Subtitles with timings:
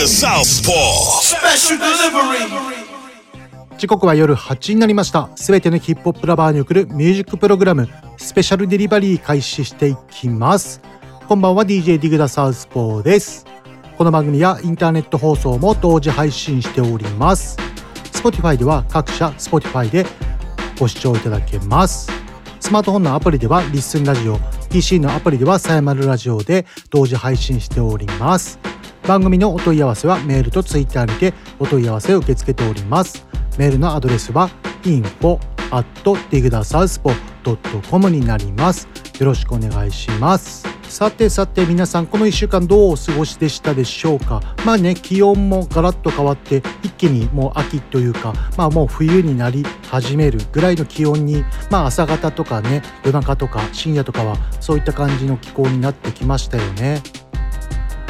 [0.00, 1.20] The Southpaw.
[1.20, 2.48] Special delivery.
[3.76, 5.28] 時刻は夜8時になりました。
[5.36, 7.86] すべてのヒップホップラバーに送るミュージックプログラム
[8.16, 10.80] スペシャルデリバリー開始していきます。
[11.28, 13.44] こんばんは DJ ディグダサウスポーです。
[13.98, 17.58] この番組やインターネット放送も同時配信しております。
[18.14, 20.06] Spotify では各社 Spotify で
[20.78, 22.10] ご視聴いただけます。
[22.58, 24.38] スマートフォンのアプリではリッスンラジオ
[24.70, 28.58] PC のアプリではさやまるラジオで同時配信しております
[29.10, 33.26] 番組のお問い合わせはメールとツイッターにてお問い合わせを受け付けております。
[33.58, 34.48] メールのアドレスは
[34.84, 35.40] info
[35.72, 35.84] at
[36.30, 38.86] digdasouthpo.com になります。
[39.18, 40.64] よろしくお願いします。
[40.84, 44.42] さてさて皆さんこの1週間どうお過ごしでしたでしょうか？
[44.64, 57.02] まあね気温もガラッと変わって一気にもう秋というかまあもう冬になり始めるぐらいの気温にまあ朝方とかね夜中とか深夜とかはそういった感じの気候になってきましたよね。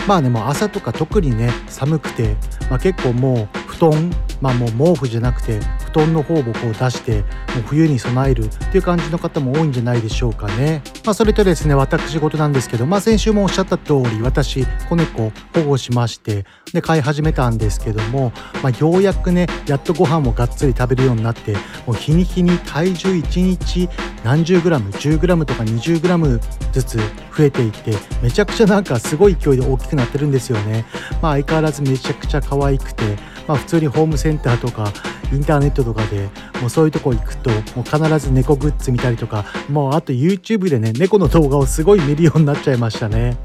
[0.06, 2.36] まあねも朝とか特にね寒くて、
[2.68, 4.11] まあ、結構もう布団
[4.42, 10.83] まあもう毛布じゃなくて布団の方をこう出してもう冬に備えるっていう感じの方も多いんじゃないでしょうかね。
[11.05, 21.55] まあそれとですね私事なんですけどまあ先週もおっしゃった通り私子猫保護しましてで飼い始めたんですけども、まあ、ようやくねやっとご飯もがっつり食べるようになって
[21.86, 23.89] もう日に日に体重1日
[24.25, 26.41] 何十グラム10グラムとか20グラム
[26.73, 26.98] ずつ
[27.36, 27.92] 増えていって
[28.23, 30.84] めちゃくちゃなんかすごい勢いで大きくなってるんですよね。
[31.23, 33.17] まあ相変わらずめちゃくちゃ可愛くて
[33.50, 34.92] まあ、普通にホームセンターとか
[35.32, 36.28] インターネットとかで
[36.60, 43.36] もうそういうとこ行くともう必ず猫グッズ見たりとかもうあと YouTube でね猫の動画をすごい見るようになっちゃいましたね。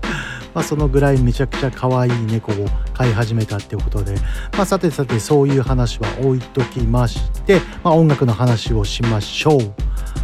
[0.53, 2.55] まあ、そのぐらいめちゃくちゃ可愛い猫を
[2.93, 4.15] 飼い始めたってことで、
[4.53, 9.73] まあ、さてさてそういう話は置いときまして、まあ、音楽の話をしましょう。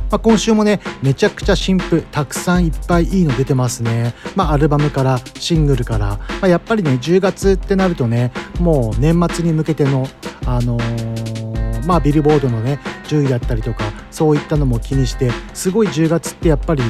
[0.09, 10.07] まあ、今週もねめちゃくちゃ新譜たくさんいっぱいいいの出てますね、まあ、アルバムからシングルから、まあ、やっぱりね10月ってなるとねもう年末に向けての
[10.45, 11.51] あのー
[11.85, 16.83] まあビルボードのね10位だったりとかそういったのも気にしてすごい10月ってやっぱり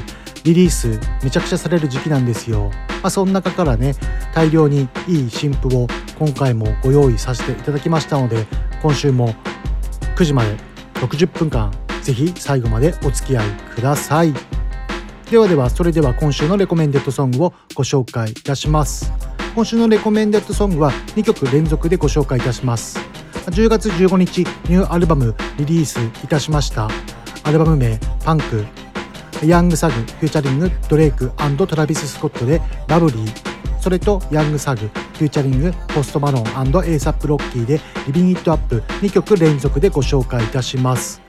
[0.44, 3.94] リリースめちゃくちゃされる時期なんですよ、まあ、その中からね
[4.34, 5.88] 大量にいい新譜を
[6.18, 8.46] 今回もご用意させていただきましたので
[8.82, 9.36] 今週も
[10.16, 10.56] 9時まで
[10.96, 14.34] 60分間ぜひ最後までお付き合いください。
[15.30, 19.12] ではではそれでは今週の recommended song をご紹介いたします。
[19.56, 23.00] 今週の recommended song は2曲連続でご紹介いたします。
[23.48, 24.40] 10月15日
[24.70, 26.90] ニューアルバムリリースいたしました。
[27.44, 28.66] アルバム名「パンク」
[29.44, 31.32] ヤングサグ featuring ドレイク
[31.68, 41.22] トラビス・スコットで「Bubbly」それとヤングサグ featuring ポストマローンエイサップロッキーで「Livin' It Up」2曲連続でご紹介いたします。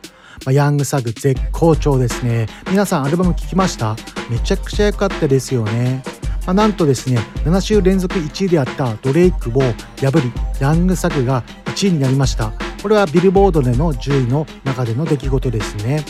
[0.45, 2.47] まあ、ヤングサグ絶好調ですね。
[2.71, 3.97] 皆さんアルバム聴きました？
[4.31, 6.03] めちゃくちゃ良かったですよね。
[6.47, 9.63] まあ、なんとですね7週連続1位であったドレイクを
[10.01, 12.53] 破りヤングサグが1位になりました。
[12.83, 16.05] これはビルボードでの10位の中での出来事ですね。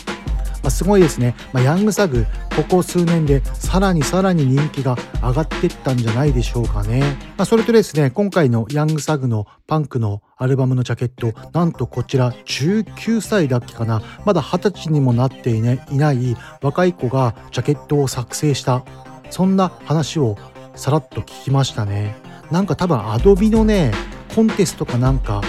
[0.63, 2.25] まあ、すごいですね、まあ、ヤングサグ
[2.55, 7.01] ここ数年でさらにさらに人気が上がってったんじゃないでしょうかね、
[7.37, 14.01] まあ、それとですね今回のヤングサグのパンクのアルバムのジャケットなんとこちら19歳だっけかな。
[14.25, 18.83] まだ20歳にもなってい,、ね、いない若い子がジャケットを作成した
[19.29, 20.37] そんな話を
[20.75, 22.15] さらっと聞きましたね。
[22.51, 23.91] なんか多分アドビのね
[24.35, 25.41] コンテストかなんか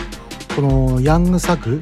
[0.55, 1.81] このヤングサグ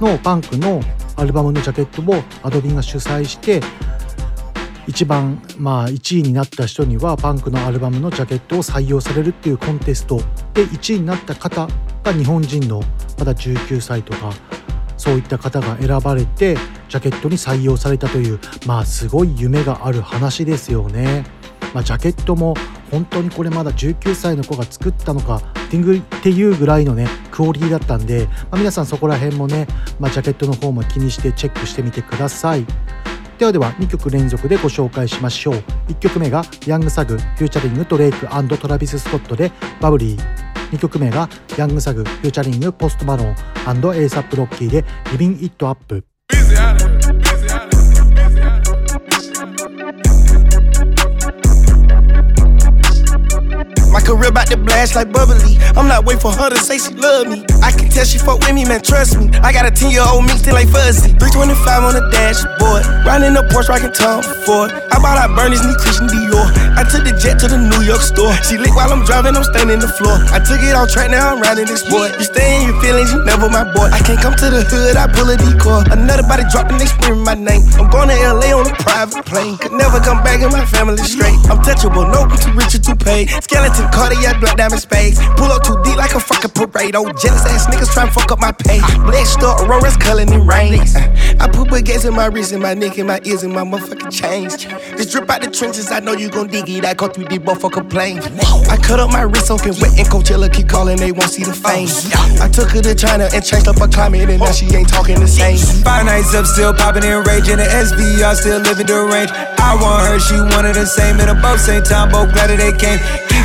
[0.00, 0.80] のパンクの
[1.16, 3.60] アルバムのジャケットをアドビが主催して
[4.86, 10.18] 一番まあ1位になった人にはパンクのアルバムのジャケットを採用されるっていうコンテスト
[10.54, 11.68] で1位になった方
[12.04, 12.82] が日本人の
[13.18, 14.32] まだ19歳とか
[14.96, 16.56] そういった方が選ばれて
[16.88, 21.24] ジャケットに採用されたというまあすごい夢がある話ですよね。
[21.74, 22.54] まあ、ジャケットも
[22.90, 25.76] 本当にこれまだ19歳の子が作ったのかって
[26.30, 29.66] いうぐらいのねクオリティだったんで、まあ、皆さんそこら辺もね、
[29.98, 32.66] まあ、ジャケットの方も気にしてチェックしてみてください。
[33.38, 35.54] ではでは2曲連続でご紹介しましょう。
[35.88, 38.26] 1曲目がヤングサグ featuring ドレイク
[38.58, 40.46] トラビス・スコットで Bubbly。
[40.72, 43.36] 2曲目がヤングサグフューチャリングポストマロン
[43.96, 46.04] エイサップロッキーでリビン・イット・アップ。
[54.00, 55.56] Career about to blast like bubbly.
[55.76, 57.44] I'm not waiting for her to say she love me.
[57.62, 59.30] I can tell she fuck with me, man, trust me.
[59.40, 61.12] I got a 10 year old me still like fuzzy.
[61.16, 62.84] 325 on the dashboard.
[63.06, 64.70] Riding the Porsche, rockin' Tom Ford.
[64.92, 66.46] I bought out Bernie's new Christian Dior.
[66.76, 68.32] I took the jet to the New York store.
[68.44, 70.16] She lit while I'm driving, I'm standing the floor.
[70.28, 72.12] I took it off track, now I'm riding this boy.
[72.20, 73.88] You stay in your feelings, you never my boy.
[73.88, 75.88] I can't come to the hood, I pull a decoy.
[75.88, 77.64] Another body dropping, they screaming my name.
[77.80, 79.56] I'm going to LA on a private plane.
[79.56, 81.38] Could never come back in my family straight.
[81.48, 83.30] I'm touchable, no, I'm too rich or too paid.
[83.40, 85.18] Skeleton, cardiac, black diamond spades.
[85.36, 86.94] Pull up too deep like a fucking parade.
[86.96, 88.80] Oh, jealous ass niggas try to fuck up my pay.
[89.04, 90.80] Black star, Aurora's coloring in rain.
[90.80, 93.64] Uh, I put baguettes in my wrist and my neck and my ears and my
[93.64, 94.64] motherfucking chains.
[94.96, 96.84] Just drip out the trenches, I know you gon' dig it.
[96.84, 98.26] I go through these motherfucking planes.
[98.68, 101.52] I cut up my wrist, soaking wet, and Coachella keep calling, they won't see the
[101.52, 101.88] fame.
[102.40, 105.20] I took her to China and changed up her climate, and now she ain't talking
[105.20, 105.58] the same.
[105.84, 107.56] Five nights up, still popping and raging.
[107.56, 109.30] The SVR still living the range.
[109.58, 111.20] I want her, she wanted the same.
[111.20, 112.98] And above same time, both glad that they came.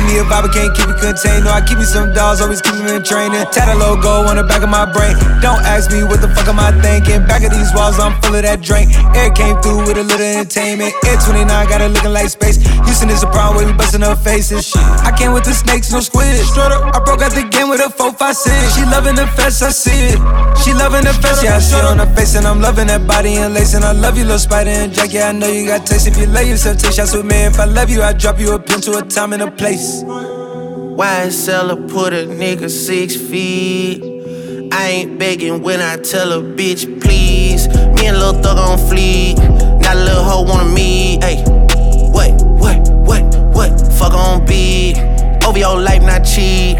[0.06, 1.44] Me a vibe, I can't keep it contained.
[1.44, 3.44] No, I keep me some dolls, always keep me in training.
[3.54, 5.14] Tat a logo on the back of my brain.
[5.40, 7.22] Don't ask me what the fuck am I thinking.
[7.26, 8.90] Back of these walls, I'm full of that drink.
[9.14, 10.94] Air came through with a little entertainment.
[11.06, 12.58] Air 29 got her looking like space.
[12.86, 14.66] Houston is a problem we busting her faces.
[14.66, 14.82] Shit.
[15.06, 16.34] I came with the snakes, no squid.
[16.46, 18.74] Straight up, I broke out the game with a 4 5 6.
[18.74, 20.18] She loving the fest, I see it.
[20.64, 22.34] She loving the fest, yeah, I see it on her face.
[22.34, 23.74] And I'm loving that body and lace.
[23.74, 25.12] And I love you, little spider and Jack.
[25.12, 26.06] Yeah, I know you got taste.
[26.06, 27.44] If you love yourself, take shots with me.
[27.44, 29.91] If I love you, I drop you a pin to a time and a place.
[30.00, 34.02] YSL put a nigga six feet.
[34.72, 37.68] I ain't begging when I tell a bitch please.
[37.68, 39.36] Me and Lil Thug on fleek.
[39.82, 41.22] Not a little hoe wanna meet.
[41.22, 41.42] Hey,
[42.10, 43.22] what, what, what,
[43.54, 43.80] what?
[43.98, 44.96] Fuck on beat.
[45.44, 46.78] OVO life not cheap.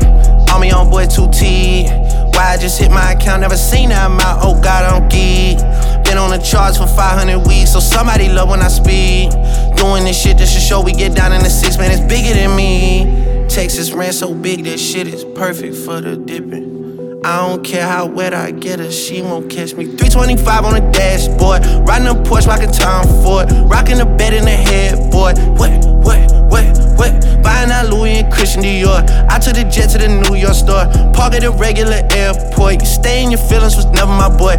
[0.51, 2.35] All me on boy 2T.
[2.35, 4.41] Why I just hit my account, never seen that amount.
[4.43, 5.59] Oh God, I'm geek.
[6.05, 9.33] Been on the charts for 500 weeks, so somebody love when I speak.
[9.77, 12.35] Doing this shit just to show we get down in the six, man, it's bigger
[12.35, 13.47] than me.
[13.49, 17.21] Texas ran so big, that shit is perfect for the dipping.
[17.25, 19.85] I don't care how wet I get her, she won't catch me.
[19.85, 24.51] 325 on the dashboard, riding a Porsche, rocking Tom Ford, rocking the bed in the
[24.51, 25.39] headboard.
[25.59, 25.71] What,
[26.03, 26.67] what, what,
[26.99, 27.43] what?
[27.43, 29.07] Buying out Louis and Christian Dior.
[29.29, 32.81] I took the jet to the New York store, park at a regular airport.
[32.81, 34.57] You stay in your feelings was never my boy.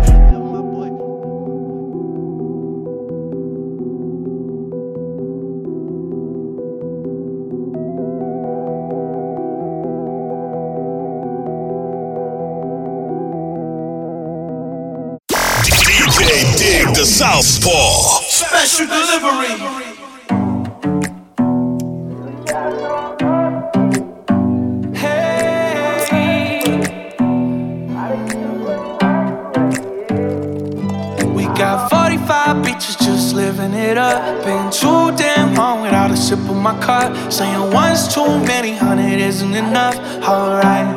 [35.74, 37.10] Long without a sip of my cup.
[37.32, 39.98] Saying one's too many, hundred isn't enough.
[40.24, 40.88] Alright.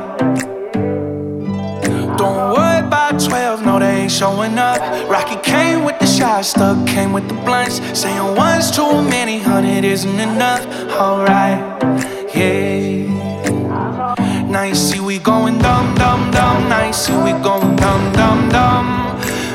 [2.19, 4.81] Don't worry about 12, no, they ain't showing up.
[5.09, 7.77] Rocky came with the shots, stuck came with the blunts.
[7.99, 10.65] Saying one's too many, hundred isn't enough.
[10.93, 11.59] Alright,
[12.35, 13.05] yeah.
[14.49, 16.69] Now you see we going dumb, dumb, dumb.
[16.69, 18.87] Now you see we going dumb, dumb, dumb.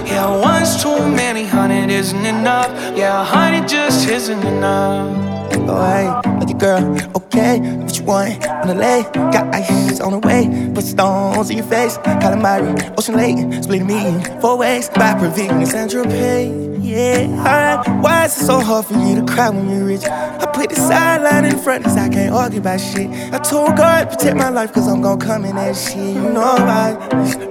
[0.05, 2.69] Yeah, one's too many, hundred isn't enough.
[2.95, 5.40] Yeah, hundred just isn't enough.
[5.67, 9.03] Like your girl, okay, what you want the lay?
[9.13, 11.97] Got ice on the way, put stones in your face.
[11.97, 14.89] Calamari, Ocean Lake, splitting me four ways.
[14.89, 16.77] By Provine, Sandra Pay.
[16.79, 18.03] Yeah, alright.
[18.03, 20.03] Why is it so hard for you to cry when you're rich?
[20.03, 23.09] I put the sideline in front, cause I can't argue about shit.
[23.33, 25.95] I told God, protect my life, cause I'm gonna come in that shit.
[25.95, 26.97] You know why?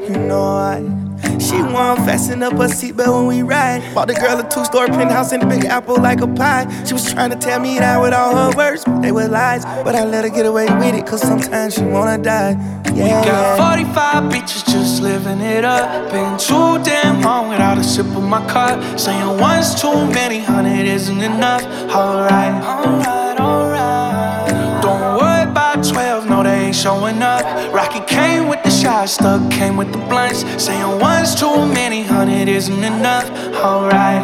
[0.08, 1.09] You know why?
[1.50, 3.82] She want fasten up her seatbelt when we ride.
[3.92, 6.64] Bought the girl a two-story penthouse in the Big Apple like a pie.
[6.84, 9.64] She was trying to tell me that with all her words, but they were lies.
[9.64, 12.52] But I let her get away with it, cause sometimes she wanna die.
[12.94, 13.20] Yeah.
[13.20, 16.12] We got 45 bitches just living it up.
[16.12, 18.98] Been too damn long without a sip of my cup.
[18.98, 21.64] Saying one's too many, hundred isn't enough.
[21.90, 24.82] Alright, alright, alright.
[24.82, 27.44] Don't worry about 12, no, they ain't showing up.
[27.74, 30.40] Rocky came with the shots, stuck came with the blunts.
[30.62, 33.28] Saying one's too many, hundred isn't enough.
[33.54, 34.22] Alright,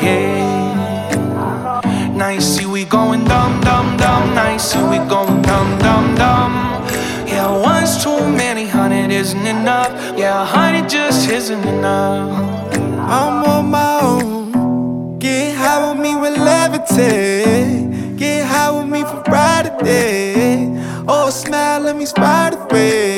[0.00, 1.80] yeah.
[2.16, 4.34] Now you see we going dumb, dumb, dumb.
[4.34, 6.52] Now you see we going dumb, dumb, dumb.
[7.26, 9.90] Yeah, one's too many, hundred isn't enough.
[10.16, 12.30] Yeah, hundred just isn't enough.
[13.18, 15.18] I'm on my own.
[15.18, 18.16] Get high with me with levitate.
[18.16, 20.70] Get high with me for Friday.
[21.08, 23.11] Oh, smile, let me spot the.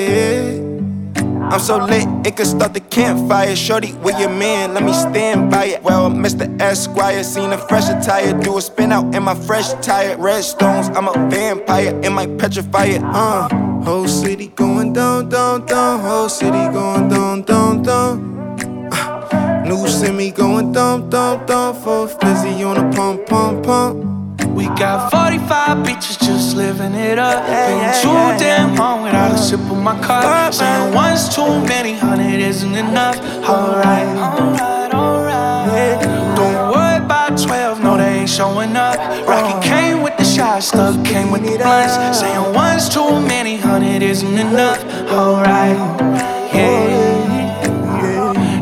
[1.54, 3.54] I'm so lit, it could start the campfire.
[3.54, 4.75] Shorty, with your man?
[4.75, 5.84] Let me stand by it.
[5.84, 6.50] Well, Mr.
[6.61, 8.32] Esquire, seen a fresh attire.
[8.40, 10.16] Do a spin out in my fresh tire.
[10.16, 11.94] Red stones, I'm a vampire.
[12.02, 13.49] It might petrify it, uh.
[13.84, 16.00] Whole city going down, down, down.
[16.00, 18.90] Whole city going down, down, down.
[18.92, 21.80] Uh, new semi going down, down, down.
[21.82, 24.24] For fizzy on a pump, pump, pump.
[24.54, 27.44] We got 45 bitches just living it up.
[27.44, 30.54] Been too damn long without a sip of my cup.
[30.54, 33.18] Saying one's too many, hundred isn't enough.
[33.49, 36.00] Alright, alright, alright.
[36.37, 38.96] Don't worry about 12, no, they ain't showing up.
[39.26, 39.61] Rocky uh-huh.
[39.62, 42.20] came with the shot, stuck came with the blunts.
[42.20, 44.78] Saying one's too many, hundred isn't enough.
[45.11, 47.25] Alright, oh, yeah.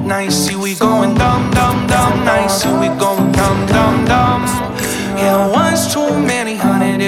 [0.06, 2.24] Now you see we going dumb, dumb, dumb.
[2.24, 4.42] Now you see we going dumb, dumb, dumb.
[5.22, 5.46] Yeah,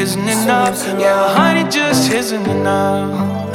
[0.05, 0.87] isn't enough.
[1.01, 3.55] Yeah, honey just isn't enough.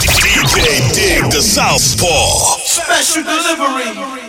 [0.00, 2.56] DJ Dig the Southpaw.
[2.64, 4.25] Special delivery.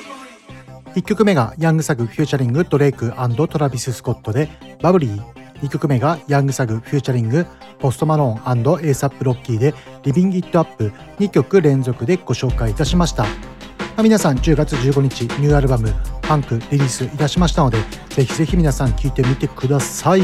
[0.98, 3.14] 1曲目がヤングサグ featuring ドレイク
[3.50, 4.50] トラビス・スコットで
[4.82, 5.24] Bubbly。
[5.62, 7.46] 2曲目がヤングサグ featuring
[7.78, 10.92] ポストマローンエイサップロッキーで Livin' It Up。
[11.20, 13.28] 2曲連続でご紹介いたしました、
[13.96, 17.78] ま、皆さん10月15日ニューアルバム「パンク」リリースいたしましたので
[18.10, 20.24] ぜひぜひ皆さん聴いてみてください。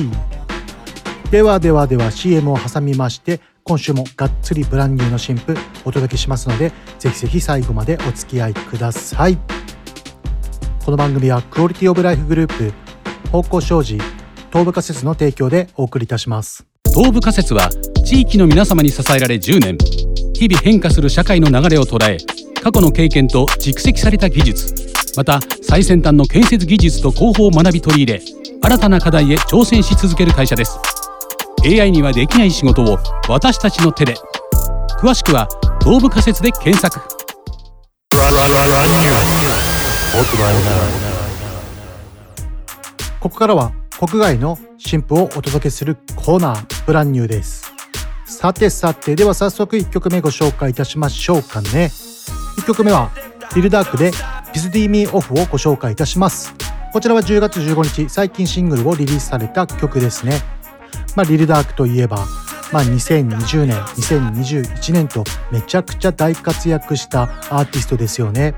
[1.30, 9.38] ではではでは CM を挟みまして今週もがっつりブランニューの新譜お届けしますのでぜひぜひ最後までお付き合いください。
[10.86, 12.74] この番組はクオリティオブライフグループ
[13.30, 13.94] 方向障子
[14.50, 16.66] 東部仮説の提供でお送りいたします。
[16.94, 17.70] 東部仮説は
[18.06, 19.78] 地域の皆様に支えられ10年
[20.34, 22.18] 日々変化する社会の流れを捉え
[22.62, 24.76] 過去の経験と蓄積された技術
[25.16, 28.22] また最先端の建設技術と広報を学び取り入れ
[28.62, 30.78] 新たな課題へ挑戦し続ける会社です。
[31.66, 33.00] AI にはできない仕事を
[33.30, 34.16] 私たちの手で。
[35.00, 35.48] 詳しくは
[35.82, 37.00] 東部仮説で検索
[43.20, 47.74] ここからは国外の新譜をお届けするコーナーブランニューです。
[48.28, 51.90] さてさてでは早速1曲目ご紹介いたしましょうかね。
[52.60, 53.10] 1曲目は
[53.56, 54.12] ビルダークで
[54.54, 56.54] ピズディーミーオフをご紹介いたします。
[56.94, 60.42] こちらは10月15日最近シングルをリリースされた曲ですね。
[61.16, 62.18] まあ、リルダークといえば、
[62.72, 68.54] まあ、2020年2021年とめちゃくちゃ大活躍したアーティストですよね。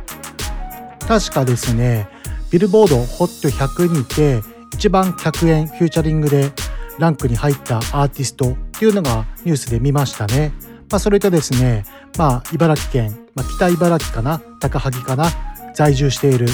[1.07, 2.07] 確かですね
[2.51, 4.41] ビルボード HOT100 にて
[4.73, 6.51] 一番100円フューチャリングで
[6.99, 10.53] ランクに入ったアーティストっていうのがニュースで見ましたね。
[10.89, 11.83] まあ、それとですね、
[12.17, 15.25] まあ、茨城県、まあ、北茨城かな高萩かな
[15.73, 16.47] 在住している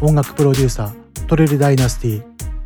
[0.00, 2.22] 音楽プロデューサートレルダイナスティ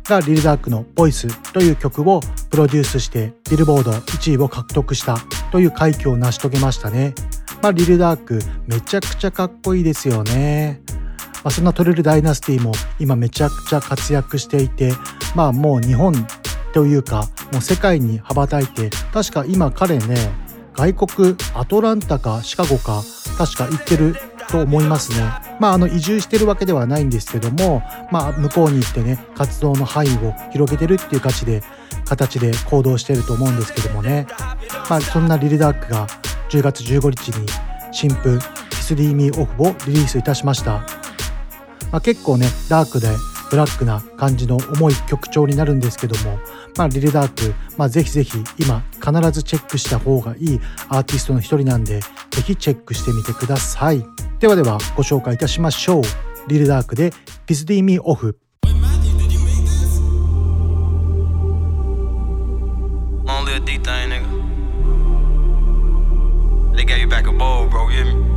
[0.07, 5.17] がリルダークの「ボイスという曲をプロデュースしてビルボード1位を獲得した
[5.51, 7.13] という快挙を成し遂げましたね。
[7.61, 10.82] まあ、リルダークめちゃくちゃかっこいいですよね。
[11.43, 14.93] まあ、そんなトレルダイナスティも今めちゃくちゃ活躍していて
[15.35, 16.13] まあもう日本
[16.73, 20.15] というかもう世界に羽ばたいて確か今彼ね
[20.73, 23.03] 外国アトランタかシカゴか
[23.37, 24.15] 確か行ってる
[24.49, 25.17] と思いますね。
[25.59, 27.81] まあ、あの移住してるわけではないんですけども、
[28.11, 31.61] まあ、向こうに行ってね活動の範囲を広げてるっていう形で
[32.05, 34.27] 形で行動してると思うんですけどもね、
[34.89, 36.07] まあ、そんなリルダークが
[36.49, 37.47] 10月15日に
[37.91, 38.39] 新譜
[38.71, 40.83] 「キスリーミーオフ」をリリースいたしました。
[41.93, 43.07] まあ、結構ねダークで
[43.51, 46.39] ブラックな感じの重い曲調になるんですけども、
[46.75, 50.59] まあ、リルダーク、まあ、ぜひぜひ今必ずチェックした方がいい
[50.89, 54.03] アーティストの一人なんでぜひチェックしてみてください
[54.39, 56.03] ではではご紹介いたしましょう
[56.47, 57.13] リルダークで
[57.45, 58.39] 「ピスディーミーオフ」
[63.25, 64.27] Only a D thing, nigga.
[66.75, 68.32] They gave you back a bowl, bro, you hear me?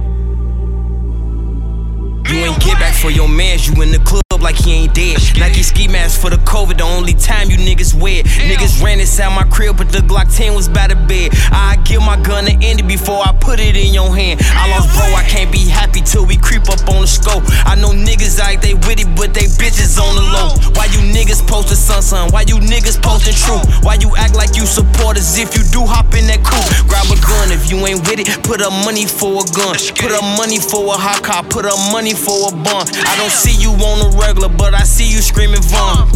[2.28, 5.19] You ain't get back for your mans, you in the club like he ain't dead.
[5.43, 8.23] Nike ski mask for the COVID, the only time you niggas wear.
[8.23, 11.35] Niggas ran inside my crib, but the Glock 10 was by the bed.
[11.50, 14.38] I give my gun to Andy before I put it in your hand.
[14.55, 17.43] I lost bro, I can't be happy till we creep up on the scope.
[17.67, 20.55] I know niggas like they with it, but they bitches on the low.
[20.79, 22.31] Why you niggas posting sun sun?
[22.31, 23.59] Why you niggas posting true?
[23.83, 26.71] Why you act like you support us if you do hop in that coupe?
[26.87, 29.75] Grab a gun if you ain't with it, put up money for a gun.
[29.99, 32.87] Put up money for a hot car, put up money for a bun.
[32.87, 36.09] I don't see you on the regular, but I see you screaming Vaughn.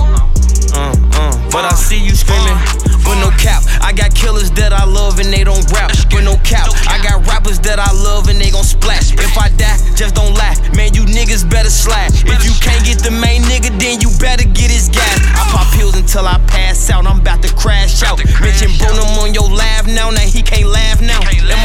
[0.73, 2.57] Uh, uh, but I see you screaming.
[3.05, 6.37] But no cap, I got killers that I love and they don't rap, but no
[6.45, 6.69] cap.
[6.87, 9.13] I got rappers that I love and they gon' splash.
[9.15, 10.61] If I die, just don't laugh.
[10.77, 12.13] Man, you niggas better slide.
[12.15, 15.19] If you can't get the main nigga, then you better get his gas.
[15.35, 17.07] I pop pills until I pass out.
[17.07, 18.23] I'm about to crash out.
[18.41, 21.19] Mention Bruno on your laugh now, now he can't laugh now.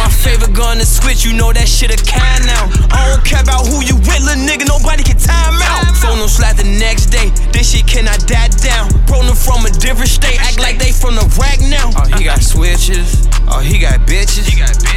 [0.06, 2.70] My favorite gun to switch, you know that shit a kind now.
[2.94, 5.98] I don't care about who you with, little nigga, nobody can time out.
[5.98, 8.94] Phone no slap the next day, this shit cannot die down.
[9.10, 11.90] Bro, them from a different state, act like they from the rack now.
[11.98, 14.46] Oh, he got switches, oh, he got bitches.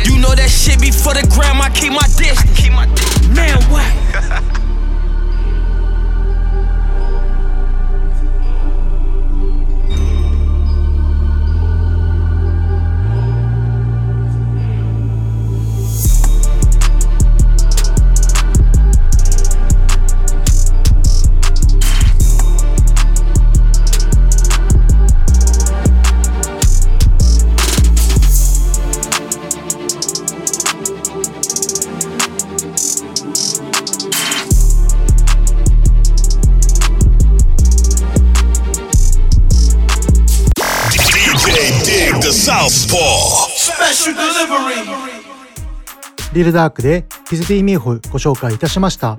[0.04, 2.68] You know that shit before the gram, I keep my distance.
[3.32, 3.88] Man, what?
[46.38, 49.18] リルダークで Pissed Me Off をご紹介いたしました。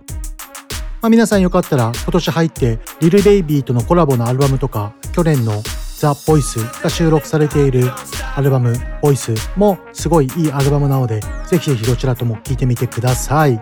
[1.02, 5.62] まあ、皆さんよかったら今年入ってリル・ベイビーとのコラボのアルバムとか去年の
[5.98, 7.92] The Voice が収録されている
[8.38, 13.62] アルバム Voice もすごいいいアルバムなのでぜひぜひどちらとも聴いてみてください。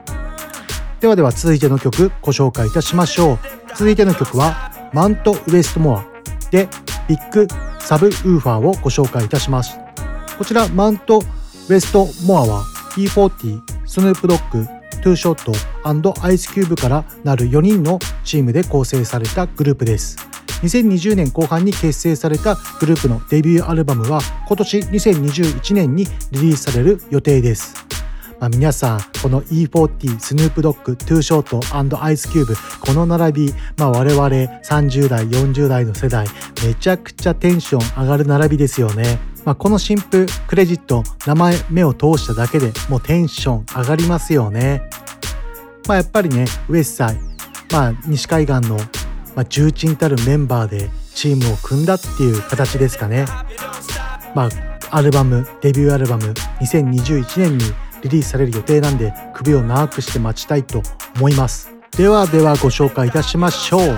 [1.00, 3.40] ではでは続いての曲ご紹介いたしましょう。
[3.70, 6.06] 続いての曲はマウント・ウエストモア
[6.52, 6.70] で
[7.08, 7.48] Big
[7.80, 9.80] Subwoofer をご紹介いたします。
[10.38, 14.66] こちらマウントウェストモアは E40、スヌープドッグ、
[15.04, 20.18] トゥーショートアイスキューブからなる4人のチームで構成されたグループです。
[20.64, 27.76] 2020年後半に結成されたグループのデビューアルバムは今年2021年にリリースされる予定です。
[28.40, 36.28] まあ、皆さん、この E40、スヌープドッグ、トゥーショートアイスキューブ、この並び、まあ、我々30代、40代の世代、
[36.64, 39.18] めちゃくちゃテンション上がる並びですよね。
[39.48, 44.82] まあ、この新譜クレジット名前目を通しただけでもうテンション上がりますよね。
[45.88, 47.18] まあ、やっぱりねウエスサイ、
[47.72, 48.76] まあ、西海岸の、
[49.38, 53.24] まあ、重鎮たるメンバーでチームを組んだっていう形ですかね。
[54.36, 54.50] ま
[54.92, 56.24] あ、アルバムデビューアルバム
[56.60, 57.64] 2021年に
[58.04, 60.84] リリースされる予定なんで首を長くして待ちたいと
[61.16, 61.72] 思います。
[61.96, 63.98] ではではご紹介いたしましょう。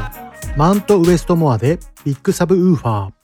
[0.57, 3.18] マントウエストモアでビッグサブウーファー。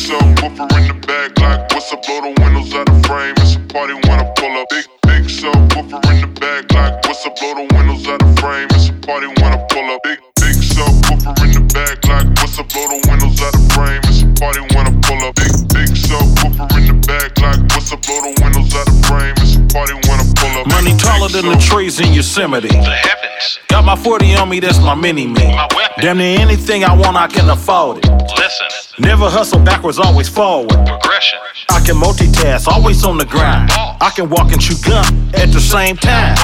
[0.00, 2.02] Subwoofer in the back, like what's up?
[2.06, 3.34] Blow the windows out of frame.
[3.38, 4.68] It's a party when I pull up.
[4.70, 7.36] Big big subwoofer in the back, like what's up?
[7.36, 8.68] Blow the windows out of frame.
[8.72, 10.00] It's a party when I pull up.
[10.02, 12.68] Big big subwoofer in the back, like what's up?
[12.72, 14.00] Blow the windows out of frame.
[14.08, 15.34] It's a party when I pull up.
[15.36, 18.00] Big big subwoofer in the back, like what's up?
[18.00, 19.34] Blow the windows out of frame.
[19.44, 20.29] It's a party when I pull up.
[20.66, 22.68] Money taller than the trees in Yosemite.
[22.68, 23.60] The heavens.
[23.68, 25.56] Got my 40 on me, that's my mini me.
[26.00, 28.10] Damn near anything I want, I can afford it.
[28.36, 28.66] Listen.
[28.98, 30.70] Never hustle backwards, always forward.
[30.86, 31.38] Progression.
[31.70, 33.70] I can multitask, always on the grind.
[33.72, 36.36] I can walk and chew gum at the same time.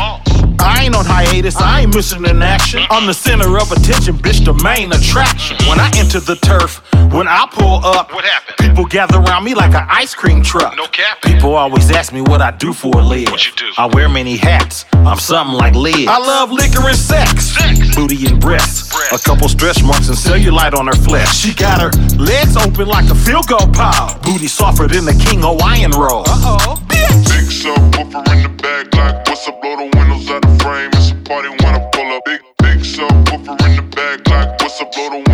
[0.58, 2.82] I ain't on hiatus, I ain't missing an action.
[2.90, 5.56] I'm the center of attention, bitch, the main attraction.
[5.68, 8.56] When I enter the turf, when I pull up, what happened?
[8.58, 10.76] People gather around me like an ice cream truck.
[10.76, 11.22] No cap.
[11.22, 13.30] People always ask me what I do for a living.
[13.30, 13.70] What you do?
[13.78, 14.84] I wear many hats.
[14.92, 16.06] I'm something like Liz.
[16.08, 17.44] I love liquor and sex.
[17.56, 17.94] sex.
[17.94, 18.92] Booty and breasts.
[18.92, 19.12] Breast.
[19.12, 21.34] A couple stretch marks and cellulite on her flesh.
[21.36, 24.18] She got her legs open like a field goal pile.
[24.20, 26.24] Booty softer than the King Hawaiian roll.
[26.26, 26.82] Uh oh.
[26.88, 27.28] Bitch.
[27.28, 29.60] Big subwoofer in the back like what's up?
[29.62, 30.90] Blow the windows out the frame.
[30.94, 32.24] It's a party when I pull up.
[32.24, 34.92] Big big subwoofer in the back like what's up?
[34.92, 35.25] Blow the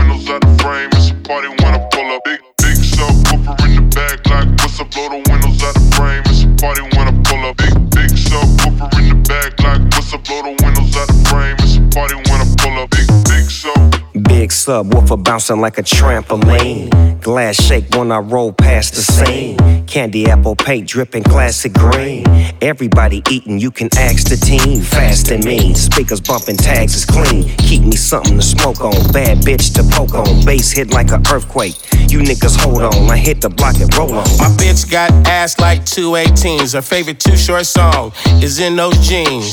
[14.66, 17.20] subwoofer bouncing like a trampoline.
[17.20, 19.56] Glass shake when I roll past the scene.
[19.86, 22.24] Candy apple paint dripping classic green.
[22.62, 24.80] Everybody eating, you can ask the team.
[24.80, 27.48] Fast and mean, speakers bumping, tags is clean.
[27.58, 28.92] Keep me something to smoke on.
[29.12, 30.44] Bad bitch to poke on.
[30.44, 31.74] Bass hit like an earthquake.
[32.10, 34.24] You niggas hold on, I hit the block and roll on.
[34.38, 36.74] My bitch got ass like two 18s.
[36.74, 39.52] Her favorite two short song is in those jeans.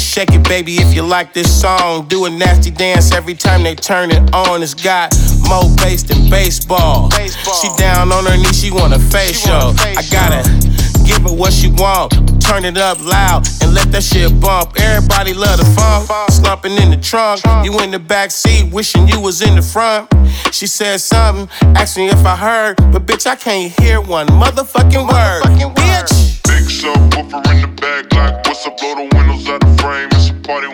[0.00, 2.08] Shake it, baby, if you like this song.
[2.08, 4.47] Do a nasty dance every time they turn it on.
[4.56, 5.14] It's got
[5.48, 7.10] more bass than baseball.
[7.10, 9.72] She down on her knees, she want a face show.
[9.78, 10.42] I gotta
[11.06, 12.12] give her what she want.
[12.42, 14.72] Turn it up loud and let that shit bump.
[14.80, 16.08] Everybody love the funk.
[16.30, 17.40] Slumping in the trunk.
[17.62, 20.12] You in the back seat, wishing you was in the front.
[20.50, 25.06] She said something, asked me if I heard, but bitch, I can't hear one motherfucking
[25.06, 25.42] word.
[25.76, 26.42] Bitch.
[26.48, 28.76] Big subwoofer in the back, like what's up?
[28.78, 30.08] Blow the windows out the frame.
[30.12, 30.68] It's a party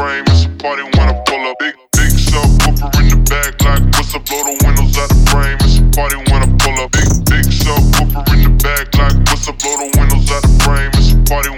[0.00, 0.24] frame.
[0.28, 1.58] It's a party when I pull up.
[1.60, 4.24] Big big subwoofer in the back, like what's up?
[4.24, 5.58] Blow the windows out the frame.
[5.60, 6.90] It's a party when I pull up.
[6.96, 9.58] Big big subwoofer in the back, like what's up?
[9.60, 10.90] Blow the windows out the frame.
[10.96, 11.52] It's a party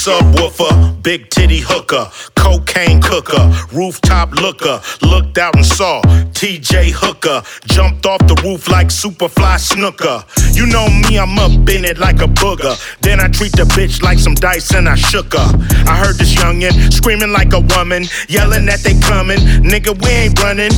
[0.00, 4.80] subwoofer, big titty hooker, cocaine cooker, rooftop looker.
[5.02, 6.00] Looked out and saw
[6.40, 7.42] TJ Hooker.
[7.66, 10.24] Jumped off the roof like Superfly Snooker.
[10.52, 12.74] You know me, I'm up in it like a booger.
[13.02, 15.50] Then I treat the bitch like some dice and I shook her.
[15.86, 19.38] I heard this youngin' screaming like a woman, yelling that they coming.
[19.60, 20.72] Nigga, we ain't running.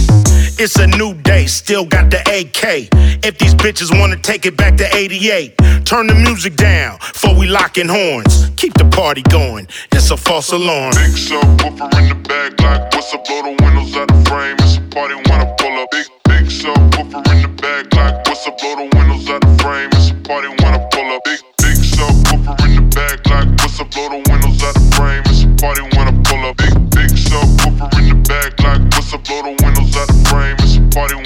[0.58, 2.88] It's a new day, still got the AK.
[3.24, 7.46] If these bitches wanna take it back to 88, turn the music down before we
[7.46, 8.50] lockin' horns.
[8.56, 10.92] Keep the party going, it's a false alarm.
[10.94, 13.24] Big subwoofer in the back, like what's up?
[13.24, 14.56] Blow the windows out the frame.
[14.60, 15.90] It's a party when I pull up.
[15.90, 18.58] Big big subwoofer in the back, like what's up?
[18.58, 19.90] Blow the windows out the frame.
[19.92, 21.22] It's a party when I pull up.
[21.24, 23.90] Big big subwoofer in the back, like what's up?
[23.90, 25.22] Blow the windows out the frame.
[25.26, 26.56] It's a party when I pull up.
[26.56, 29.22] Big big subwoofer in the back, like what's up?
[29.24, 30.56] Blow the windows out the frame.
[30.60, 31.16] It's a party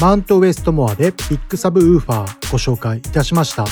[0.00, 3.64] マウントウエストモアで Big Subwoofer ご紹介いたしました。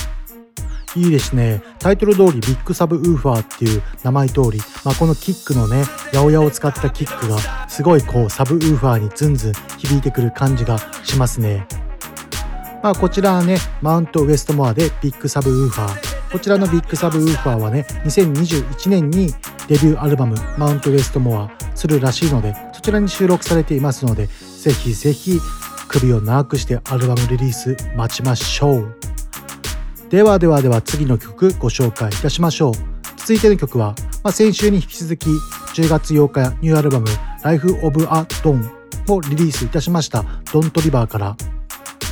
[0.95, 1.61] いいですね。
[1.79, 5.83] タイトル通り Big Subwoofer っていう名前通り、まあ、このキックのね、
[6.13, 11.67] 八百屋を使ったキックがすごいこうサブウーファーにズンズン響いてくる感じがしますね。
[12.87, 16.31] まあこちらはね、マウントウエストモアで Big Subwoofer。
[16.31, 19.33] こちらの Big Subwoofer はね、2021年に
[19.67, 25.41] デビューアルバムマウントウエストモアするらしいので、そちらに収録されていますので、ぜひぜひ
[25.89, 28.95] 首を長くしてアルバムリリース待ちましょう。
[30.07, 32.73] ではではでは次の曲ご紹介いたしましょう。
[33.17, 35.27] 続いての曲は、まあ、先週に引き続き
[35.75, 37.07] 10月8日ニューアルバム
[37.43, 38.63] Life of a Dawn
[39.09, 40.23] をリリースいたしました
[40.53, 41.35] ドントリバーから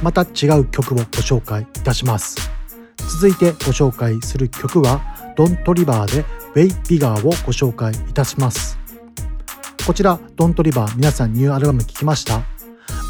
[0.03, 2.37] また違う曲をご紹介いたします。
[2.97, 5.01] 続いてご紹介する曲は
[5.37, 8.77] ドントリバーで Way Bigger をご紹介いたします。
[9.85, 12.41] こちらドントリバー皆さんニューアルバム聴きました？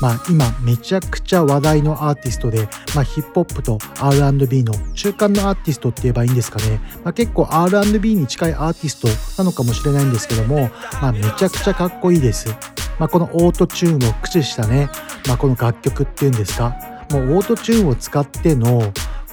[0.01, 9.07] まあ、今めちゃくちゃ話題のアーティストで、まあ、ヒップホップと R&B の中間のアーティストって言えばいいんですかね、まあ、結構 R&B に近いアーティスト
[9.41, 10.69] なのかもしれないんですけども、
[11.01, 12.49] まあ、めちゃくちゃかっこいいです、
[12.99, 14.89] まあ、このオートチューンを駆使したね、
[15.27, 16.75] まあ、この楽曲っていうんですか
[17.11, 18.81] もうオートチューンを使っての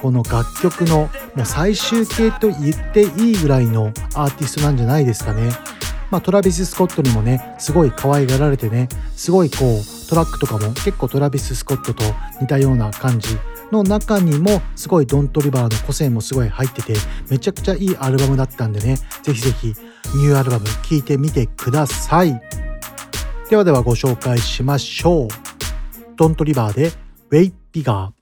[0.01, 5.51] この楽曲のもう最終形と言っていいぐらいのアーティストなんじゃないですかね。
[6.11, 12.05] まあ、トラビス・スコットにもねすごい可愛がられてねすごいこうトラックとかも結構トラビス・スコットと
[12.39, 13.39] 似たような感じ
[13.71, 16.93] の中にもすごいドントリバーの個性もすごい入ってて
[17.31, 19.69] めちゃくちゃいいアルバムだったんでねぜひぜひ
[20.15, 22.39] ニューアルバム聴いてみてください
[23.53, 25.29] ではではご紹介しましょう。
[26.17, 26.91] ドントリバーで
[27.29, 28.22] ウェイ・ビガー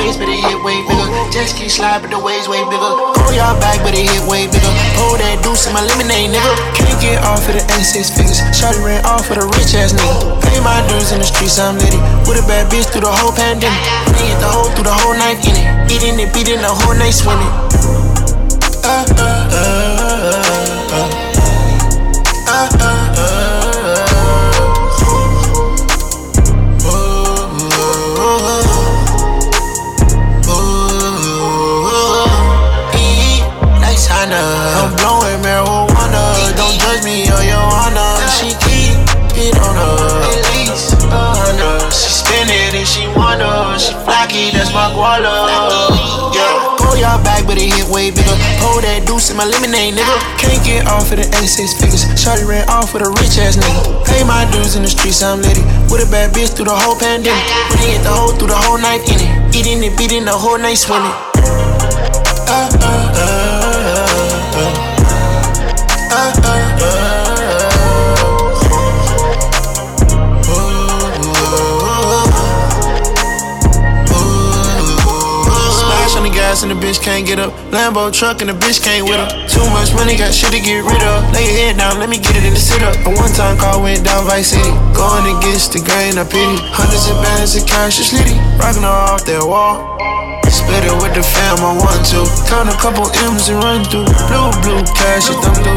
[0.00, 1.08] bass, but it hit way bigger.
[1.28, 2.92] Just keep slide, but the waves way bigger.
[3.12, 4.72] Pull y'all back, but it hit way bigger.
[4.96, 6.52] Pull that deuce in my lemonade, nigga.
[6.76, 8.40] Can't get off of the N6 figures.
[8.56, 10.40] Shorty ran off of the rich ass nigga.
[10.40, 12.00] Pay my dues in the streets, I'm litty.
[12.24, 13.80] With a bad bitch through the whole pandemic.
[14.16, 15.66] Hit the whole through the whole night in it.
[15.92, 17.52] Eating it, beating the whole night swimming.
[18.80, 19.68] Uh, uh, uh,
[20.90, 21.30] uh, uh.
[22.50, 22.99] Uh, uh,
[34.98, 36.22] blowing marijuana.
[36.56, 38.10] Don't judge me or your honor.
[38.30, 38.96] She keep
[39.36, 39.96] it on her.
[40.26, 41.92] At least a hundred.
[41.92, 43.78] She spend it and she wanna.
[43.78, 45.50] She flaky, that's my guala.
[46.34, 46.76] Yeah.
[46.80, 48.36] Pull y'all back, but it hit way bigger.
[48.62, 50.16] Pull that deuce in my lemonade, nigga.
[50.38, 52.04] Can't get off of the N6 figures.
[52.18, 54.04] Shorty ran off with a rich ass nigga.
[54.06, 55.62] Pay my dues in the streets, I'm litty.
[55.92, 57.42] With a bad bitch through the whole pandemic.
[57.78, 59.30] We hit the whole through the whole night in it.
[59.54, 61.14] Eating it, beating the whole night swimming.
[62.50, 64.29] Uh, uh, uh,
[76.60, 77.52] gas and the bitch can't get up.
[77.70, 79.28] Lambo truck and the bitch can't with her.
[79.48, 81.32] Too much money, got shit to get rid of.
[81.32, 82.96] Lay your head down, let me get it in the sit up.
[83.06, 84.70] A one time car went down Vice City.
[84.92, 86.56] Going against the grain, I pity.
[86.72, 88.36] Hundreds of bands of cash, it's litty.
[88.58, 89.98] Rocking her off that wall.
[90.50, 92.26] Split it with the fam I want two.
[92.50, 94.10] Count a couple M's and run through.
[94.28, 95.74] Blue, blue cash, them do,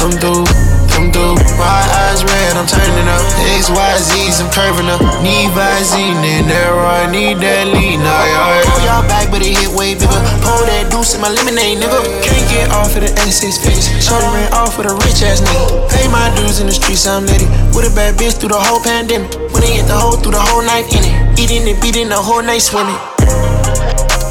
[0.00, 0.65] them do
[0.96, 1.36] come through.
[1.60, 3.20] My eyes red, I'm turning up.
[3.52, 5.00] X, Y, Z's, I'm curving up.
[5.20, 8.00] Need Visine in there, I need that lean.
[8.00, 8.84] Nah, yeah, yeah.
[8.88, 10.22] Y'all back, but it hit way bigger.
[10.40, 12.00] Pour that deuce in my lemonade, nigga.
[12.24, 13.86] Can't get off of the S6 figures.
[14.00, 15.84] Shorty ran off with a rich ass nigga.
[15.92, 17.46] Pay my dues in the streets, I'm litty.
[17.76, 19.28] With a bad bitch through the whole pandemic.
[19.52, 21.14] When they hit the hole through the whole night in it.
[21.36, 22.96] Eating and beating the whole night swimming.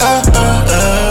[0.02, 1.05] Uh, uh, uh,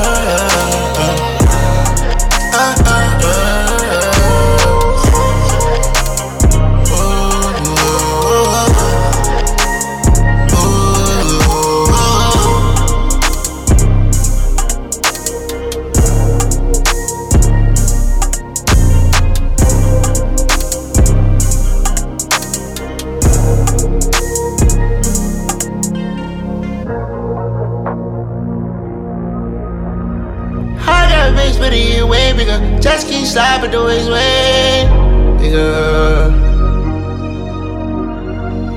[32.80, 34.86] Just keep sliding the ways way,
[35.38, 36.30] nigga.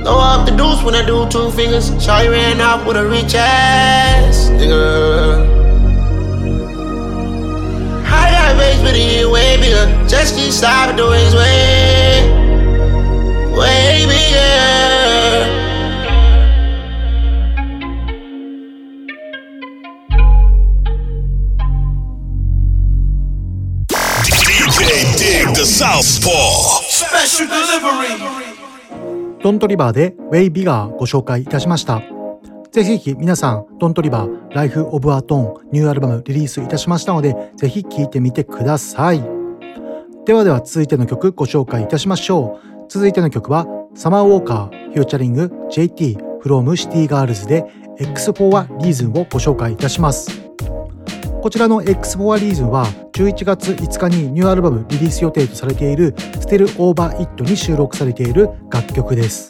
[0.04, 1.90] Throw up the deuce when I do two fingers.
[1.92, 5.46] Shawty ran off with a rich ass, nigga.
[8.06, 10.08] I got raised with a way bigger.
[10.08, 12.30] Just keep sliding the ways way,
[13.58, 14.87] way bigger.
[25.58, 26.84] The Southpaw.
[26.88, 29.42] Special Delivery.
[29.42, 32.04] ドントリバーでウェイビガーご紹介いたしました
[32.72, 39.24] ぜひぜひ皆さんドントリバーライフオブアトーンニューアルバムリリースいたしましたのでぜひ聴いてみてください
[40.26, 43.66] ではでは続いての曲ご紹介いたしましょう続いての曲は
[43.96, 47.64] サマーウォーカーフューチャリング JT from City Girls で
[48.00, 50.47] X4 Reason をご紹介いたします
[51.48, 59.50] こちらの X4 リーズンは11月5日にニューアルバムリリース予定とされている Still Over It に収録されている楽曲です。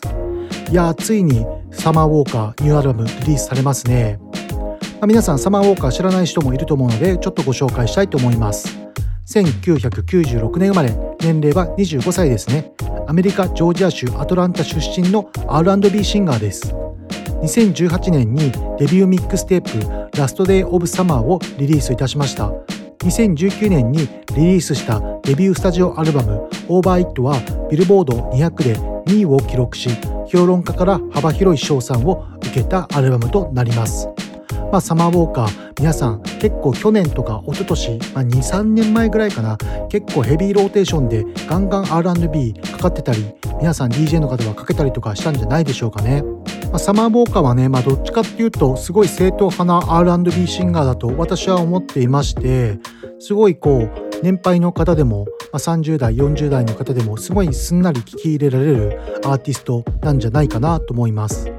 [0.71, 4.19] いやついにサマーウォーカーニューアルバムリリースされますね。
[4.29, 8.77] まあ、皆さんサマーウォーカー知らない人もいると思うのでちょっとご紹介したいと思います。
[9.25, 12.73] 1996年生まれ、年齢は25歳ですね。
[13.07, 16.75] アメリカ・ジョージア州アトランタ出身の R&B シンガーです。
[17.41, 22.52] 2018年にデビューミックステープ「Last Day of Summer」をリリースいたしました。
[23.00, 27.38] 2019年にリリースしたデビュースタジオアルバム「Over It」は
[27.69, 29.89] ビルボード200で2位を記録し
[30.28, 34.10] 評論家から幅広い賞賛を受けたアルバムとなります。
[34.71, 39.58] まあ、サマーウォーカー皆さん結構去年とか一昨年、まあ、23年前ぐらいかな
[39.89, 46.23] 結構ヘビーローテーションでガンガン R&B かかってたり皆さん DJ の方はかけたりとかしたんじゃないでしょうかね。
[46.67, 52.77] まあ、サマーボーカーはね、まあ、どっちかっていうとすごい正統派な R&B シンガーだと私は思っていまして
[53.19, 61.51] すごいこう年配の方でも、まあ、30代40代の方でもすごいすんなり聞き入れられるアーティストなんじゃないかなと思います。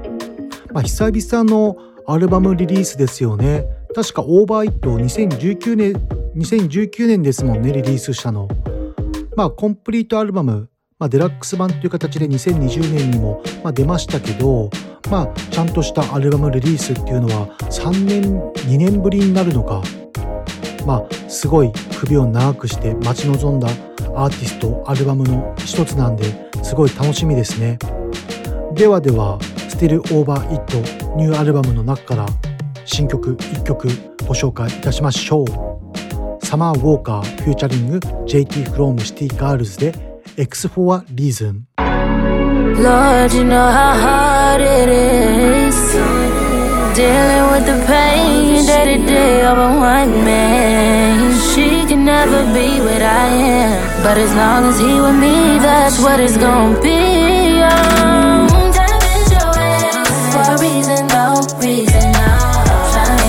[0.71, 1.75] まあ、久々の
[2.11, 3.67] アルバムリリースですよね。
[3.93, 5.93] 確かオーバーイット2019年、
[6.35, 8.47] 2019年ですもんね、リリースしたの。
[9.35, 14.71] まあ、コンプリートアルバム、まあ、デラックス版という形で2020年にも、まあ、出ましたけど、
[15.11, 18.23] まあ、ちゃんとしたアルバムリリースっていうのは3年、
[18.67, 19.83] 2年ぶりになるのか、
[20.87, 23.67] まあ、すごい首を長くして待ち望んだ
[24.15, 26.25] アーティスト、アルバムの一つなんで、
[26.63, 27.77] すごい楽しみですね。
[28.73, 29.37] ではでは、
[29.79, 30.75] Still Over It
[31.15, 32.25] ニューアルバムの中から
[32.83, 33.87] 新曲1曲
[34.27, 39.93] ご紹介いたしましょうサマーウォーカーフューチャリング JT from City Girls で
[40.35, 45.93] X for a Reason Lord, you know how hard it is
[46.93, 52.81] Dealing with the pain day to day of a one man She can never be
[52.81, 57.18] what I am But as long as he with me, that's what it's gonna be
[60.59, 62.31] reason, no reason, no.
[62.91, 63.19] Trying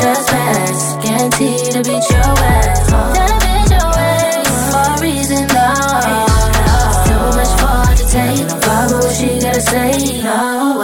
[0.00, 1.00] just best.
[1.02, 2.88] Guaranteed to beat your ass.
[3.14, 4.48] Damage your.
[4.72, 5.68] For a reason, no.
[7.06, 8.54] Too much for to take.
[8.64, 10.80] What she gotta say, no.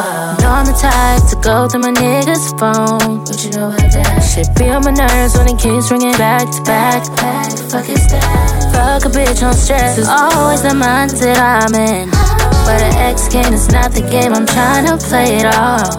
[0.61, 3.25] I'm the type to go my nigga's phone.
[3.25, 6.51] But you know how that shit be on my nerves when it keeps ringing back
[6.51, 7.05] to back.
[7.71, 8.73] Fuck is that?
[8.73, 12.40] Fuck a bitch on stress is always the mindset I'm in.
[12.71, 15.91] But an X game is not the game I'm trying to play it all.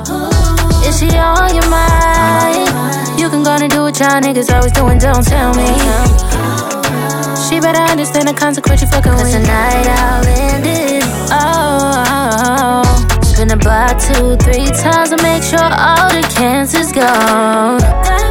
[0.88, 3.20] Is she on your mind?
[3.20, 5.68] You can go and do what y'all niggas always doing, don't tell me.
[7.44, 9.20] She better understand the consequence you fucking with.
[9.20, 11.04] Cause tonight I'll end it.
[11.36, 12.88] Oh,
[13.22, 18.31] spin the block two, three times to make sure all the cancer's gone.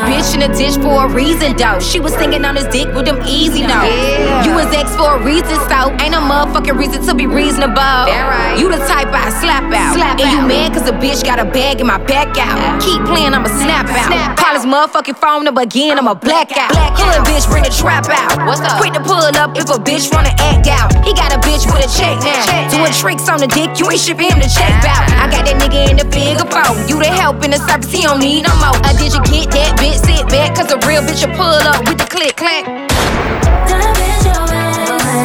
[0.21, 1.81] That bitch in a ditch for a reason, though.
[1.81, 3.89] She was singing on his dick with them easy notes.
[3.89, 4.45] Yeah.
[4.45, 7.81] You was ex for a reason, so ain't no motherfucking reason to be reasonable.
[8.29, 8.53] right.
[8.53, 9.97] You the type I slap out.
[9.97, 10.47] Slap and you out.
[10.47, 12.61] mad cause a bitch got a bag in my back out.
[12.85, 14.13] Keep playing, I'ma snap out.
[14.13, 16.69] Snap Call his motherfucking phone number again, I'ma black out.
[16.69, 18.45] Hood bitch, bring the trap out.
[18.45, 18.77] What's up?
[18.77, 20.93] Quick to pull up if a bitch wanna act out.
[21.01, 22.69] He got a bitch with a check now.
[22.69, 25.01] Doing tricks on the dick, you ain't shipping him the check out.
[25.17, 26.77] I got that nigga in the figure four.
[26.85, 28.77] You the help in the service, he don't need no more.
[28.85, 30.10] Uh, did you get that bitch?
[30.11, 32.65] Sit back, cause a real bitch will pull up with the click clack.
[32.65, 34.75] That bitch always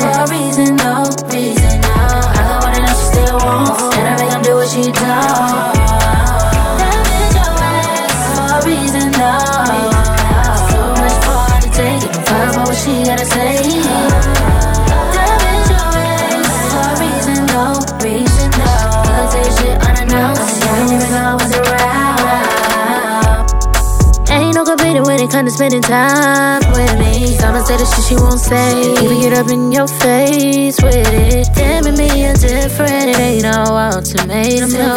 [0.03, 1.81] for a reason, no reason.
[1.83, 4.95] I she still wants, and I make them do what she does.
[6.79, 7.97] That bitch always
[25.29, 27.39] comes to spending time with me.
[27.39, 28.93] I'ma say the shit she won't say.
[29.03, 31.49] Even get up in your face with it.
[31.55, 33.11] Damn it, me indifferent.
[33.11, 34.71] It ain't no ultimatum.
[34.73, 34.95] No.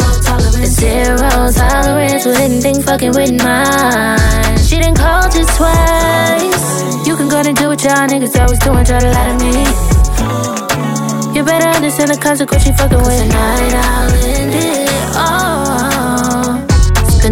[0.60, 4.58] It's zero tolerance with anything fucking with mine.
[4.58, 7.06] She didn't call you twice.
[7.06, 9.64] You can go and do what y'all niggas always doing, try to lie to me.
[11.34, 13.20] You better understand the consequence you fucking with.
[13.22, 14.79] Tonight I'll end it.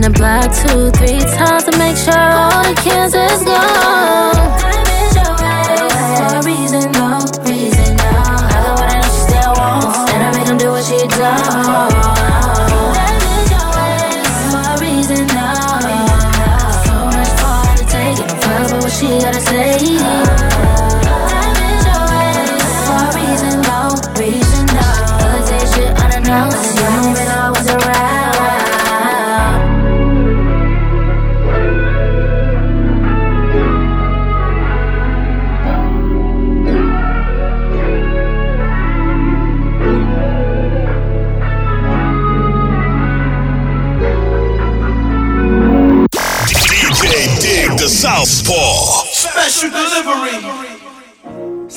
[0.09, 4.38] The block two, three times to make sure all the kids is gone.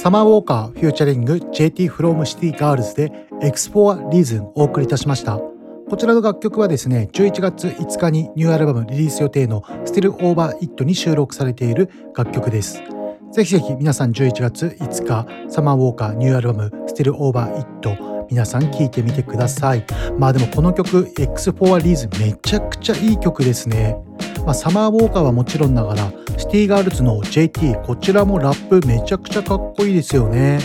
[0.01, 3.11] サマーウォーカーフューチャリング JT from City Girls で
[3.43, 5.37] X4 Reason お送りいたしました。
[5.37, 11.87] こちらの楽曲はですね、11月5日にニューアルバムリリース予定の Still Over It に収録されている
[12.17, 12.81] 楽曲です。
[13.31, 19.85] ぜひぜひ皆さん11月5日サマーウォーカーニューアルバム Still Over It 皆さん聴いてみてください。
[20.17, 23.97] まあでもこの曲 X4 Reason めちゃくちゃいい曲ですね。
[24.45, 30.60] まあ、サマーウォーカーはもちろんながらシティガールズの JT こちらもラップめちゃくちゃかっこいいですよね、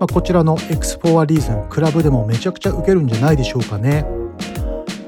[0.00, 4.04] まあ、こちらの X4 リーズンクラブでもめちゃくちゃウケるんじゃないでしょうかね。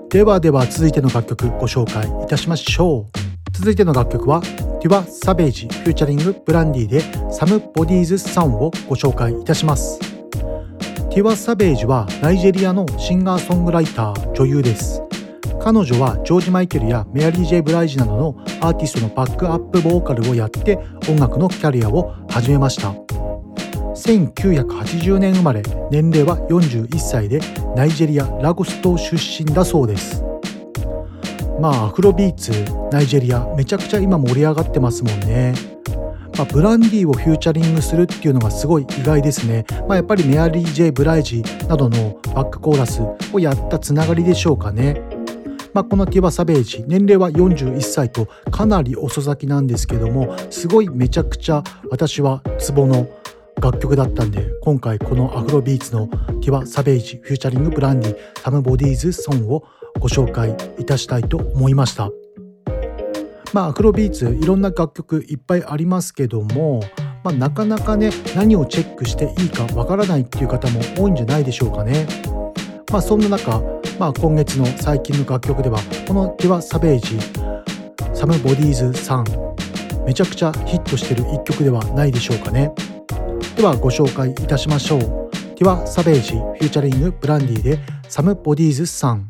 [0.08, 3.24] ではでは続いての楽曲ご紹介いたしましょう。
[3.52, 4.40] 続いての楽曲は
[4.80, 7.00] ティワ・サベージ featuring ブランディで
[7.32, 9.98] Somebody's Son をご紹介いたします。
[11.10, 15.03] ティワ・サベージはナイジェリアのシンガーソングライター女優です。
[15.64, 22.90] 彼女はジョージ・マイケルやメアリー・ジェイ・ブライジなどのアーティストのバックアップボーカルをやって音楽のキャリアを始めました
[23.94, 27.40] 1980年生まれ年齢は41歳で
[27.74, 30.22] ナイジェリア・ラゴス島出身だそうです
[31.58, 32.52] まあアフロビーツ
[32.92, 35.54] ナイジェリアめちゃくちゃ今盛り上がってますもんね
[36.36, 39.64] まあ、ブランディをフューチャリングするっていうのがすごい意外ですね。
[39.86, 43.02] まあ、やっぱりメアリー・ジェイ・ブライジなどのバックコーラス
[43.32, 45.00] をやったつながりでしょうかね。
[45.74, 53.08] まあ、このティバ・サベージ年齢は41歳とかなり遅咲きなんですけどもすごいめちゃくちゃ私はツボの
[53.60, 56.06] 楽曲だったんで今回このアフロビーツの
[56.40, 59.64] ティバ・サベージ featuring ブランディ Somebody's Son を
[59.98, 62.10] ご紹介いたしたいと思いました。
[63.52, 66.80] まあアフロビーツいろんな楽曲いっぱいありますけども、
[67.22, 72.06] まあ、なかなかね何をチェックしていいかわからないっていう方も多いんじゃないでしょうかね。
[72.94, 73.60] まあそんな中、
[73.98, 77.18] まあ、今月の最近の楽曲ではこの「ティワ・サベージ」
[78.14, 79.24] 「サム・ボディーズ・サン」
[80.06, 82.70] めちゃくちゃヒットしてる一曲ではないでしょうかね。
[83.56, 85.00] ではご紹介いたしましょう。
[85.56, 89.28] ティワ・サベージフューチャリングブランディでサム・ボディーズ・サン。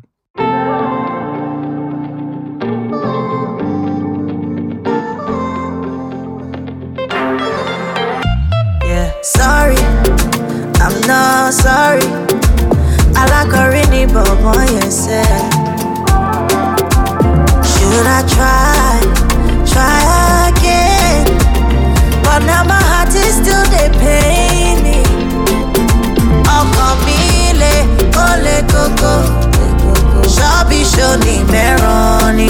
[9.23, 9.75] Sorry,
[10.77, 12.34] I'm not sorry.
[17.71, 18.99] Should I try,
[19.71, 21.25] try again?
[22.23, 24.97] But now my heart is still they pain me.
[26.57, 27.73] Ọkàn mi le,
[28.43, 29.13] le koko.
[30.35, 32.49] Ṣọ́bí ṣoni mẹ́rọ̀ọ́ni,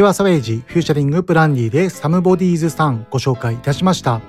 [0.00, 4.22] ティワ・サウェイジフューチャリングブランディでサム・ボディーズさんご紹介いたしました。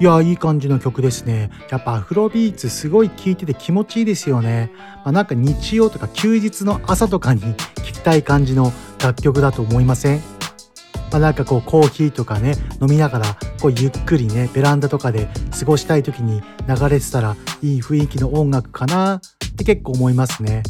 [0.00, 1.50] いやいい感じの曲ですね。
[1.70, 4.70] やっぱアフロビーツすごい聴いてて気持ちいいですよね、
[5.04, 10.22] まあ、なんか日曜とか休日の朝とかに聴きたい感じの楽曲だと思いません？
[11.10, 19.20] まあ、なんかこうコーヒーとかね飲みながらこうゆっくりねベランダとかで過ごしたい時に流れてたらいい雰囲気の音楽かなっ
[19.54, 20.62] て結構思いますね。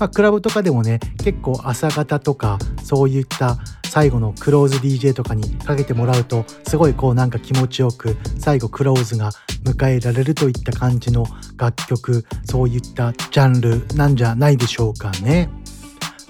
[0.00, 9.30] まあ、クラブとかでもね結構朝方とかそういった最後のクローズ DJ とかにかけてもらうとすごいこうなんか気持ちよく最後クローズが
[9.64, 11.26] 迎えられるといった感じの
[11.58, 15.50] 楽曲そういったジャンルなんじゃないでしょうかね。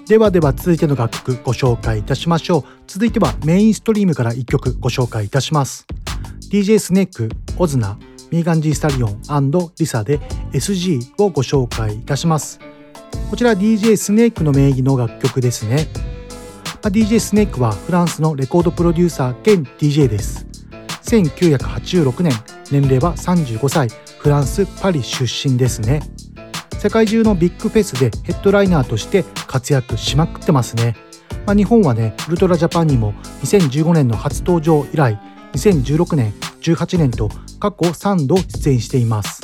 [0.09, 2.65] ではでは続いての楽曲ご紹介いたしましょう。
[2.89, 5.87] 続いてはメインストリームから1曲ご紹介いたします。
[6.51, 7.97] DJ スネーク、オズナ、
[8.33, 10.19] ミーガンジースタリオンリサで
[10.53, 12.70] SG をご紹介いたします。
[13.31, 15.87] こちら DJ スネークの名義の楽曲ですね。
[16.83, 20.51] まあ DJ スネークはフランスのレコードプロデューサー兼 DJ です。
[21.11, 22.33] 1986年
[22.71, 23.89] 年齢は35歳
[24.21, 26.01] フランス・パリ出身ですね
[26.79, 30.95] 世界中のビッグフェスでヘッドライナーとして活躍しまくってますね、
[31.47, 33.13] まあ、日本はねウルトラジャパンにも
[33.43, 35.21] 2015年の初登場以来
[35.55, 37.29] 2016年18年と
[37.59, 39.41] 過去3度出演しています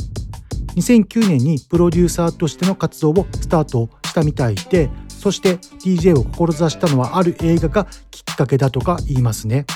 [0.77, 9.67] 2009年にプロデューサーとしての活動をスタートしたみたいでそして DJ を志したのはある映画がきっかけだとか言いますね。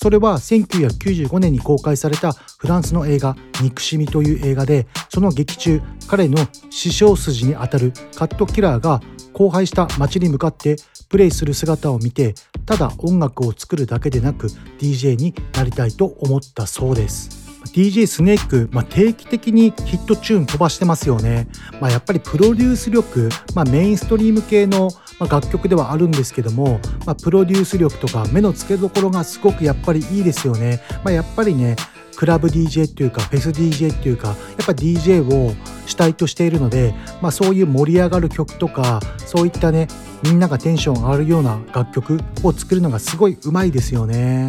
[0.00, 6.38] それは1995年に公開されたフランスの映画「憎しみ」という映画でその劇中彼の
[6.70, 9.02] 師匠筋にあたるカットキラーが
[9.34, 10.76] 荒廃した街に向かって
[11.08, 12.34] プレイする姿を見て
[12.64, 14.46] ただ音楽を作るだけでなく
[14.78, 17.47] DJ になりたいと思ったそうです。
[17.72, 21.48] DJ スネーク、まあ、定期的にヒットチューン飛ばしてますよね。
[21.80, 24.90] まあ、やっぱりプロデュース力、まあ、メインストリーム系の
[25.20, 30.80] 楽曲ではあるんですけども、まあ、プロデュース力とか目の付けどころがすごくやっぱりいいですよね。
[31.04, 31.76] まあ、やっぱりね、
[32.18, 35.54] クラブ DJ っていうかフェス DJ っていうかやっぱ DJ を
[35.86, 36.92] 主体としているので、
[37.22, 39.86] まあ、そういう盛り上がる曲とかそういったね
[40.24, 44.48] みんながテンション上がるような楽曲を作るのがすごいうまいですよね。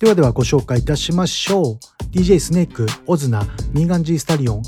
[0.00, 1.78] ではではご紹介いたしましょう。
[2.10, 4.62] DJ スネーク、オズナ、ミーガンジースタリオン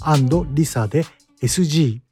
[0.55, 1.05] リサで
[1.43, 2.06] SG。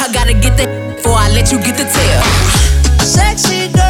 [0.00, 2.22] I gotta get that before I let you get the tail.
[3.04, 3.83] Sexy Southpaw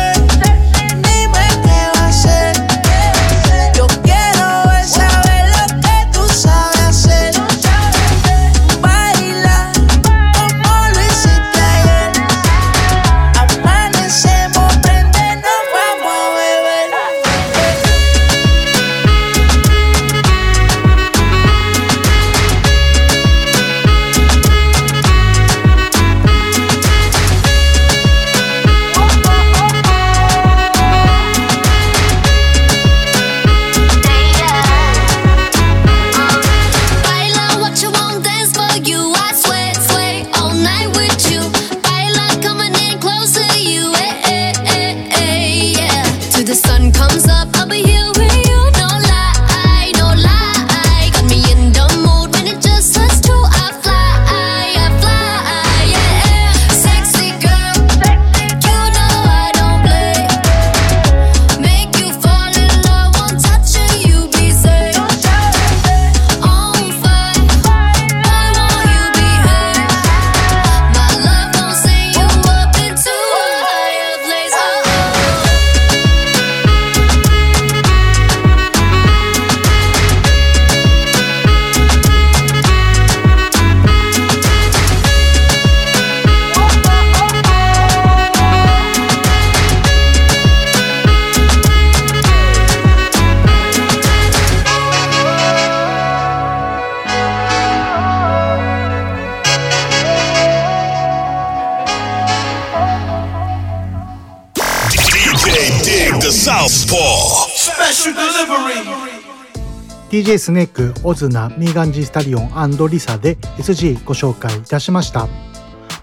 [110.11, 115.27] DJ スネーク、オズナ、ミーガンジースタリオンリサで SG ご紹介いたしました。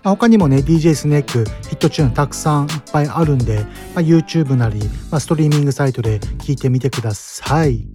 [0.03, 3.59] 他にもね、DJ スネークヒットチューンたくさんいっぱいあるんで、
[3.93, 4.79] まあ、YouTube なり、
[5.11, 7.85] まあ、ストリーミングサイトで聴いてみてください。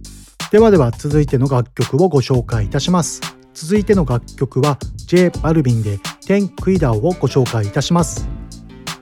[0.49, 3.19] ではでは続いての楽曲をご紹介いたします。
[3.53, 5.97] 続いての楽曲は J バルビンで
[6.27, 8.29] Ten Cuidado をご紹介いたします。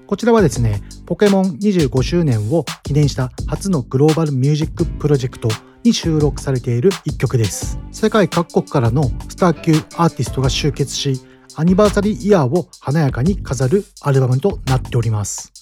[0.08, 5.50] こちらはですね、ポケモン25周年を記念した初のグローバルミュージックプロジェクト
[5.84, 7.78] に収録されている一曲です。
[7.92, 11.22] 世界各国からのスター級アーティストが集結し、
[11.56, 15.54] アニバーサリーイヤーを華やかに飾るアルバムとなっております。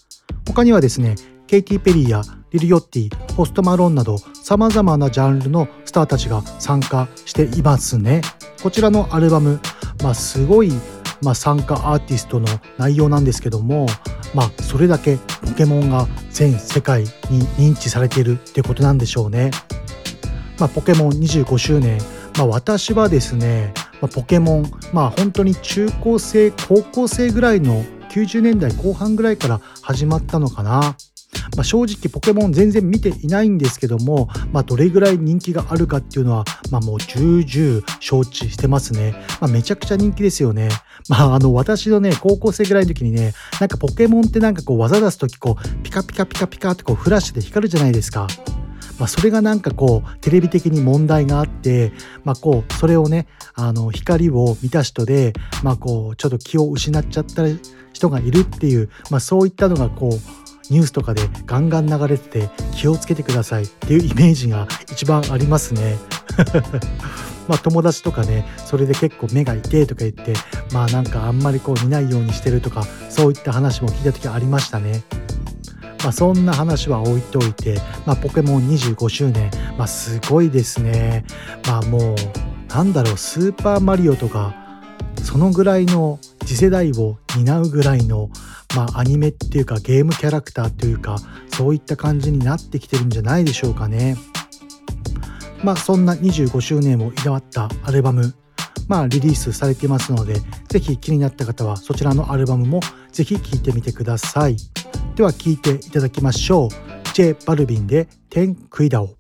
[0.48, 1.16] 他にはですね、
[1.46, 2.22] ケイティ・ペリーや
[2.52, 8.22] リル・ヨッティ、ポスト・マロンなど様々なジャンルのスターたちが参加していますね。
[8.62, 9.60] こちらのアルバム、
[10.02, 10.72] まあ、すごい、
[11.24, 12.48] まあ、参加アーティストの
[12.78, 13.88] 内容なんですけども、
[14.34, 17.10] まあ、それだけポケモンが全世界に
[17.58, 19.52] 認知されているってことなんでしょうね。
[20.60, 22.00] まあ、ポケモン25周年、
[22.38, 30.96] まあ、私はですね、まあ、ポケモン、まあ、本当に中高生高校生ぐらいの90年代後半ぐらいから始まったのかな。
[31.56, 39.14] まあ、正直ポケモン全然見ていないんですけども、まあ、どれぐらい人気があるかっていうのは、まあ、もう重々承知してますね。
[39.40, 40.70] まあ、めちゃくちゃ人気ですよね。
[41.10, 48.28] まあ、あの、私のね、高校生ぐらいの時にね、なんかポケモンってなんかこう技出す時こう、ピカピカピカピカってこうフラッシュで光るじゃないですか。
[49.00, 51.92] まあ、それがなんかこうテレビ的に問題があって、
[52.24, 57.44] まあ、こうそれをねあの光を見た人で、まあ、こうちょっと気を失っちゃった
[57.92, 65.98] 人がいるっていう、まあ、そういったのがこうニュースとかでガンガン流れてて気をつけてくださいっていうイメージが一番ありますね。
[67.48, 70.34] まあ友達とかねそれで結構目が痛いとか言って
[70.72, 75.04] まあなんかあんまりこう見ないようにしてるとかそういった話も聞いた時ありましたね。
[76.04, 81.24] まあ、そんな話は置いておいて、まあ、ポケモン25周年、まあ、すごいですね。
[81.66, 82.16] まあもう、
[82.68, 84.54] なんだろう、スーパーマリオとか、
[85.24, 88.30] そのぐらいの次世代を担うぐらいの、
[88.76, 91.18] まあ、アニメっていうかゲームキャラクターというか
[91.50, 94.18] そういった感じになってきてるんじゃないでしょうかね。
[95.64, 98.34] まあそんな25周年を祝ったアルバム
[98.88, 100.36] まあリリースされてますので
[100.68, 104.58] ぜひ気になった方はそちらのアルバムもぜひ聴いてみてください。
[105.16, 106.70] では聴いていただきましょう
[107.14, 109.16] J バルビンで天クイダオ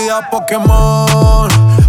[0.00, 1.48] Cuidado Pokémon,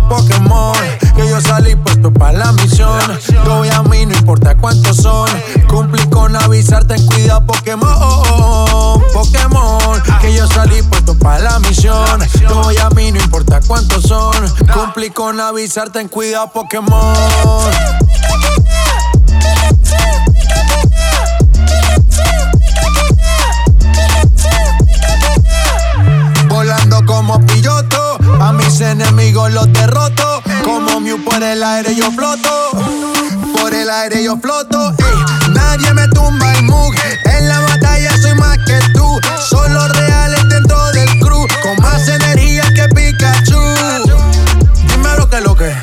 [0.10, 0.76] Pokémon
[1.16, 3.00] Que yo salí puesto para la misión.
[3.46, 5.30] Yo voy a mí, no importa cuántos son
[5.70, 12.20] Cumplí con avisar, ten cuidado Pokémon, Pokémon Que yo salí puesto para la misión.
[12.42, 14.36] Yo voy a mí, no importa cuántos son
[14.74, 17.16] Cumplí con avisar, ten cuidado Pokémon
[27.06, 28.01] como pilloto,
[28.42, 30.42] a mis enemigos los derroto.
[30.64, 32.72] Como Mew por el aire yo floto,
[33.54, 34.94] por el aire yo floto.
[35.50, 36.94] Nadie me tumba el mug,
[37.26, 39.20] en la batalla soy más que tú.
[39.50, 43.60] Solo reales dentro del crew, con más energía que Pikachu.
[44.88, 45.76] Dime lo que lo que,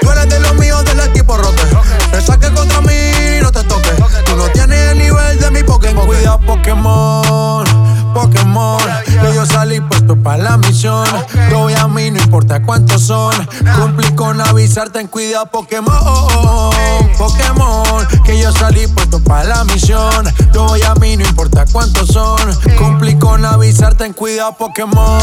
[0.00, 1.62] tú eres de los míos del equipo roque.
[2.10, 3.94] Te saques contra mí, no te toques.
[4.26, 6.06] Tú no tienes el nivel de mi Pokémon.
[6.06, 7.64] Cuida Pokémon,
[8.12, 8.80] Pokémon.
[9.04, 11.06] Que yo salí puesto para la misión.
[11.50, 13.34] Yo voy a mí, no importa cuántos son.
[13.78, 16.70] Cumplí con avisarte en cuidado Pokémon,
[17.18, 18.06] Pokémon.
[18.24, 20.32] Que yo salí puesto para la misión.
[20.52, 22.38] Yo voy a mí, no importa cuántos son.
[22.78, 25.20] Cumplí con avisarte en cuidado Pokémon.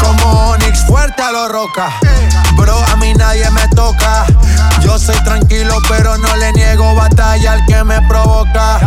[0.00, 1.90] Como Onix, fuerte a lo roca.
[2.56, 4.26] Bro, a mí nadie me toca.
[4.84, 8.80] Yo soy tranquilo, pero no le niego batalla al que me provoca.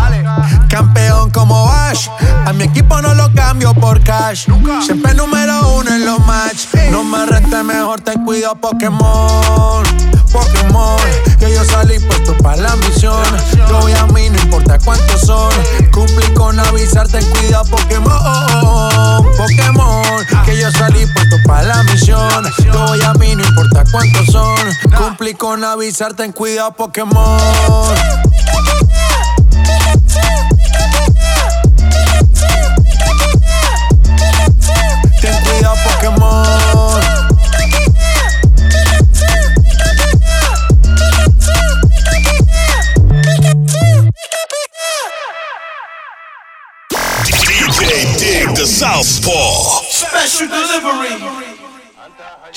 [0.69, 2.07] Campeón como Ash.
[2.45, 4.47] A mi equipo no lo cambio por cash.
[4.85, 6.67] Siempre número uno en los match.
[6.91, 9.83] No me reste mejor, ten cuidado, Pokémon.
[10.31, 10.97] Pokémon,
[11.39, 13.23] que yo salí puesto para la misión.
[13.69, 15.51] Yo voy a mí, no importa cuántos son.
[15.91, 19.25] Cumplí con avisarte, ten cuidado, Pokémon.
[19.37, 22.43] Pokémon, que yo salí puesto para la misión.
[22.63, 24.57] Yo voy a mí, no importa cuántos son.
[24.97, 27.37] Cumplí con avisarte, avisar, ten cuidado, Pokémon.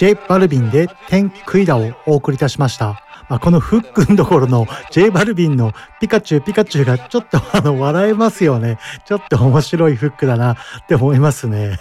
[0.01, 3.10] ジェイ・バルビンで「テン・クイダ」をお送りいたしました。
[3.37, 8.79] あ、このフックのところの J バルビンのピカチュウピカチュウがちょっとあの笑えますよね。
[9.07, 10.57] ちょっと面白いフックだなっ
[10.89, 11.79] て思いますね。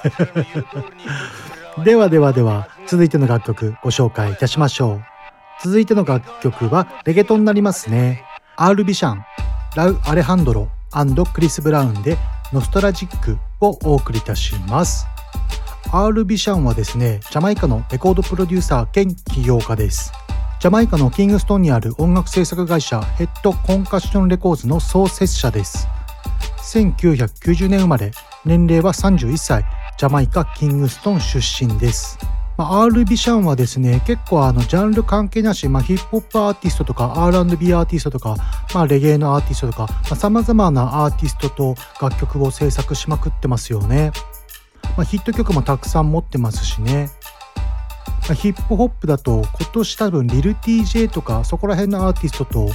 [1.83, 5.03] ではではでは続いての楽曲ご紹介いたしましょう。
[5.63, 8.23] 続いての楽曲はレゲトンになりますね。
[8.55, 9.23] アール・ビシャン、
[9.75, 10.69] ラウ・アレハンドロ
[11.33, 12.17] クリス・ブラウンで
[12.53, 15.07] ノストラジックをお送りいたします。
[15.91, 20.11] アール・ビシャンはですね、ジャマイカのレコードプロデューサー兼起業家です。
[20.59, 25.87] ジャマイカのキングストンにある音楽制作会社ヘッドコンカッションレコーズの創設者です。
[26.73, 28.11] 1990年生まれ、
[28.43, 29.63] 年齢は31歳、
[29.97, 32.19] ジャマイカ・キングストン出身です。
[32.57, 38.35] まあ、R・ ビシャンはですね、結構あのジャンル関係なし、まあ、ヒップホップアーティストとか R&B アーティストとか、
[38.75, 39.87] まあ、レゲエのアーティストとか、
[40.17, 44.11] さまざ、まなアーティストと楽曲を制作しまくってますよね。
[44.97, 47.09] まあ、ヒット曲もたくさん持ってますしね。
[48.29, 52.69] まあ、ヒップホップだと今年多分リル TJ とかそこら辺のアーティストと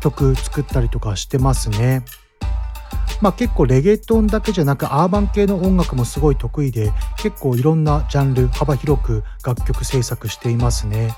[0.00, 2.02] 曲作ったりとかしてますね。
[3.20, 11.14] まあ結構レゲトンだけじゃなくアーバン系の音楽もすごい得意で結構いろんなジャンル幅広く楽曲制作していますね。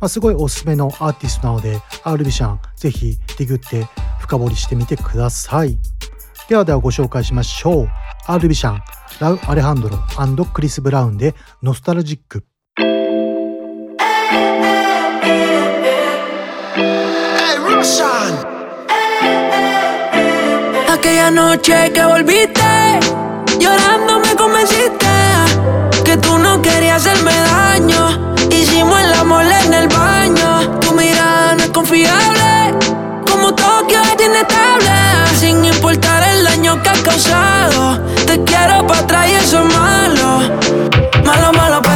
[0.00, 3.86] まあ、すごいおすすめのアーティストなので R ビシャンぜひディグって
[4.20, 5.78] 深掘りしてみてください。
[6.48, 7.88] ではではご紹介しましょう。
[8.26, 8.80] R ビシャン、
[9.20, 12.46] ラウ・アレハンドロクリス・ブラウンでノスタルジック。
[20.92, 22.98] Aquella noche que volviste,
[23.60, 25.06] llorando me convenciste
[26.04, 28.34] que tú no querías hacerme daño.
[28.50, 30.80] Hicimos el amor en el baño.
[30.80, 32.74] Tu mirada no es confiable,
[33.30, 34.90] como Tokio es inestable.
[35.38, 40.40] Sin importar el daño que has causado, te quiero para atrás y eso es malo.
[41.24, 41.87] Malo, malo.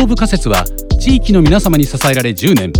[0.00, 0.64] 東部仮説は
[0.98, 2.72] 地域の皆様に支えられ10年。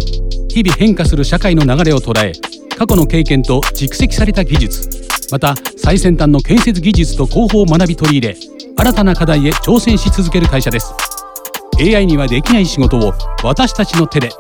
[0.49, 2.33] 日々変化する社会の流れを捉え
[2.79, 4.89] 過去の経験と蓄積された技術。
[5.31, 8.37] また最先端の建設技術と広報を学び取り入れ
[8.75, 10.95] 新たな課題へ挑戦し続ける会社です。
[11.79, 13.13] AI にはできない仕事を
[13.45, 14.31] 私たちの手で。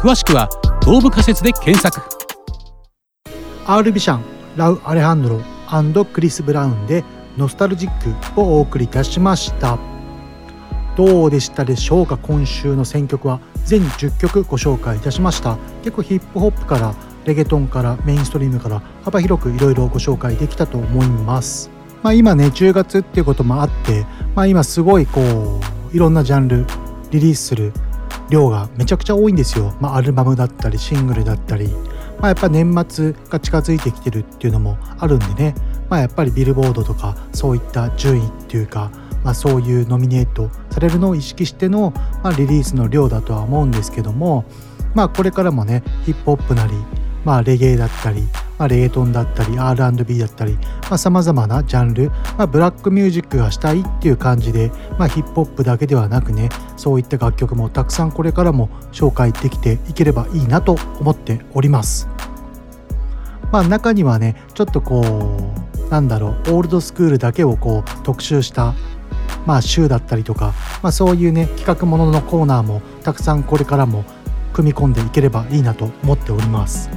[0.00, 0.48] 詳しくは
[0.84, 2.00] 東部仮説で検索。
[3.66, 4.22] R ビシャン
[4.54, 7.02] ラウ・アレハンドロクリス・ブラウンで
[7.36, 7.90] ノスタルジッ
[8.34, 9.95] クをお送りいたしました。
[10.96, 12.16] どうでしたでしょうか？
[12.16, 15.58] 今週の選曲は全10曲ご紹介いたしました。
[15.82, 16.94] 結構ヒップホップから
[17.26, 21.70] レゲトンからメインストリームから幅広くいろいろご紹介できたと思います。
[22.02, 26.66] まあ今ね10月っていうこともあってまあ今すごいこういろんなジャンル
[27.10, 27.72] リリースする
[28.28, 31.68] 量がめちゃくちゃ多いんですよ、まあ、アルバムだったりシングルだったり、
[32.18, 35.54] まあ、やっぱ年末が近づいてきてるっていうのもあるんでね、
[35.88, 38.90] まあ、やっぱりビルボードとかそういった順位っていうか
[39.26, 44.44] まあ、そういうノミネートされるのを意識しての、まあ、リリースの量だとは思うんですけども、
[44.94, 46.72] まあ、これからもねヒップホップなり、
[47.24, 48.22] まあ、レゲエだったり、
[48.56, 50.56] まあ、レゲトンだったり R&B だったり
[50.96, 62.08] さまざ、まなジャンル、まあ、ブラックミュージックがしたいっていう感じで、まあ、ヒップホップだけではなくねそういった楽曲もたくさんこれからも紹介できていければいいなと思っております。
[63.50, 68.74] まあ中にはねちょっとこうなんだろうオールドスクールだけをこう特集した
[69.46, 74.04] まあ、週だったりとか、まあ、そういうね企画もののコーナーもたくさんこれからも
[74.52, 76.90] 組み込んでいければいいなと思っております。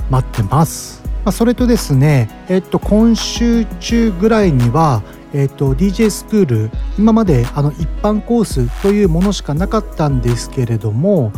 [0.08, 1.02] 待ってます。
[1.04, 5.02] まあ、それとですね、えっと、今週中ぐらいには、
[5.34, 11.32] えっと、DJ スクール今まであの一般コースというものしかなかったんですけれども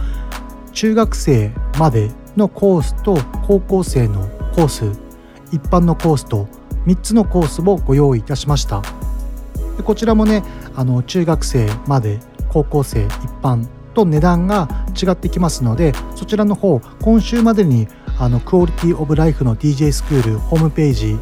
[0.72, 4.85] 中学生までのコースと高校生のコース
[5.51, 6.47] 一般のコースと
[6.87, 8.81] 3つのコースをご用意いたしました
[9.77, 10.45] でこちらもね
[10.77, 13.11] あの中学生まで高校生一
[13.43, 14.68] 般と値段が
[15.01, 17.88] 違ってきますのでそちらの方今週までに
[18.18, 21.18] あのクオリティオブライフの DJ スクールホームページ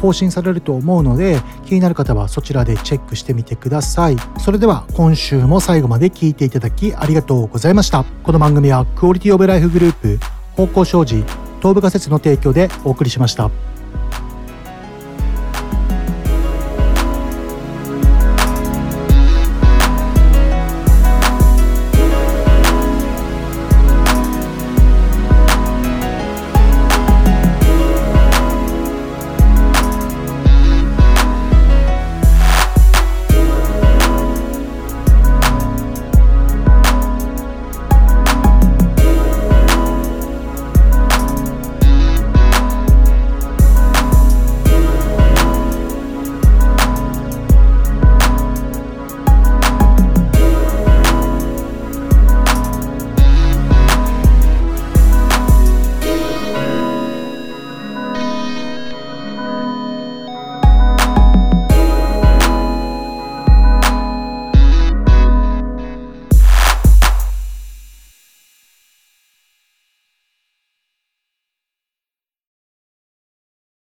[0.00, 10.18] 更新されると思うので気になる方はそちらでチェックしてみてくださいそれでは今週も最後まで聞いていただきありがとうございましたこの番組はクオリティオブライフグループ
[10.56, 13.50] 方向障子東部仮説の提供でお送りしました。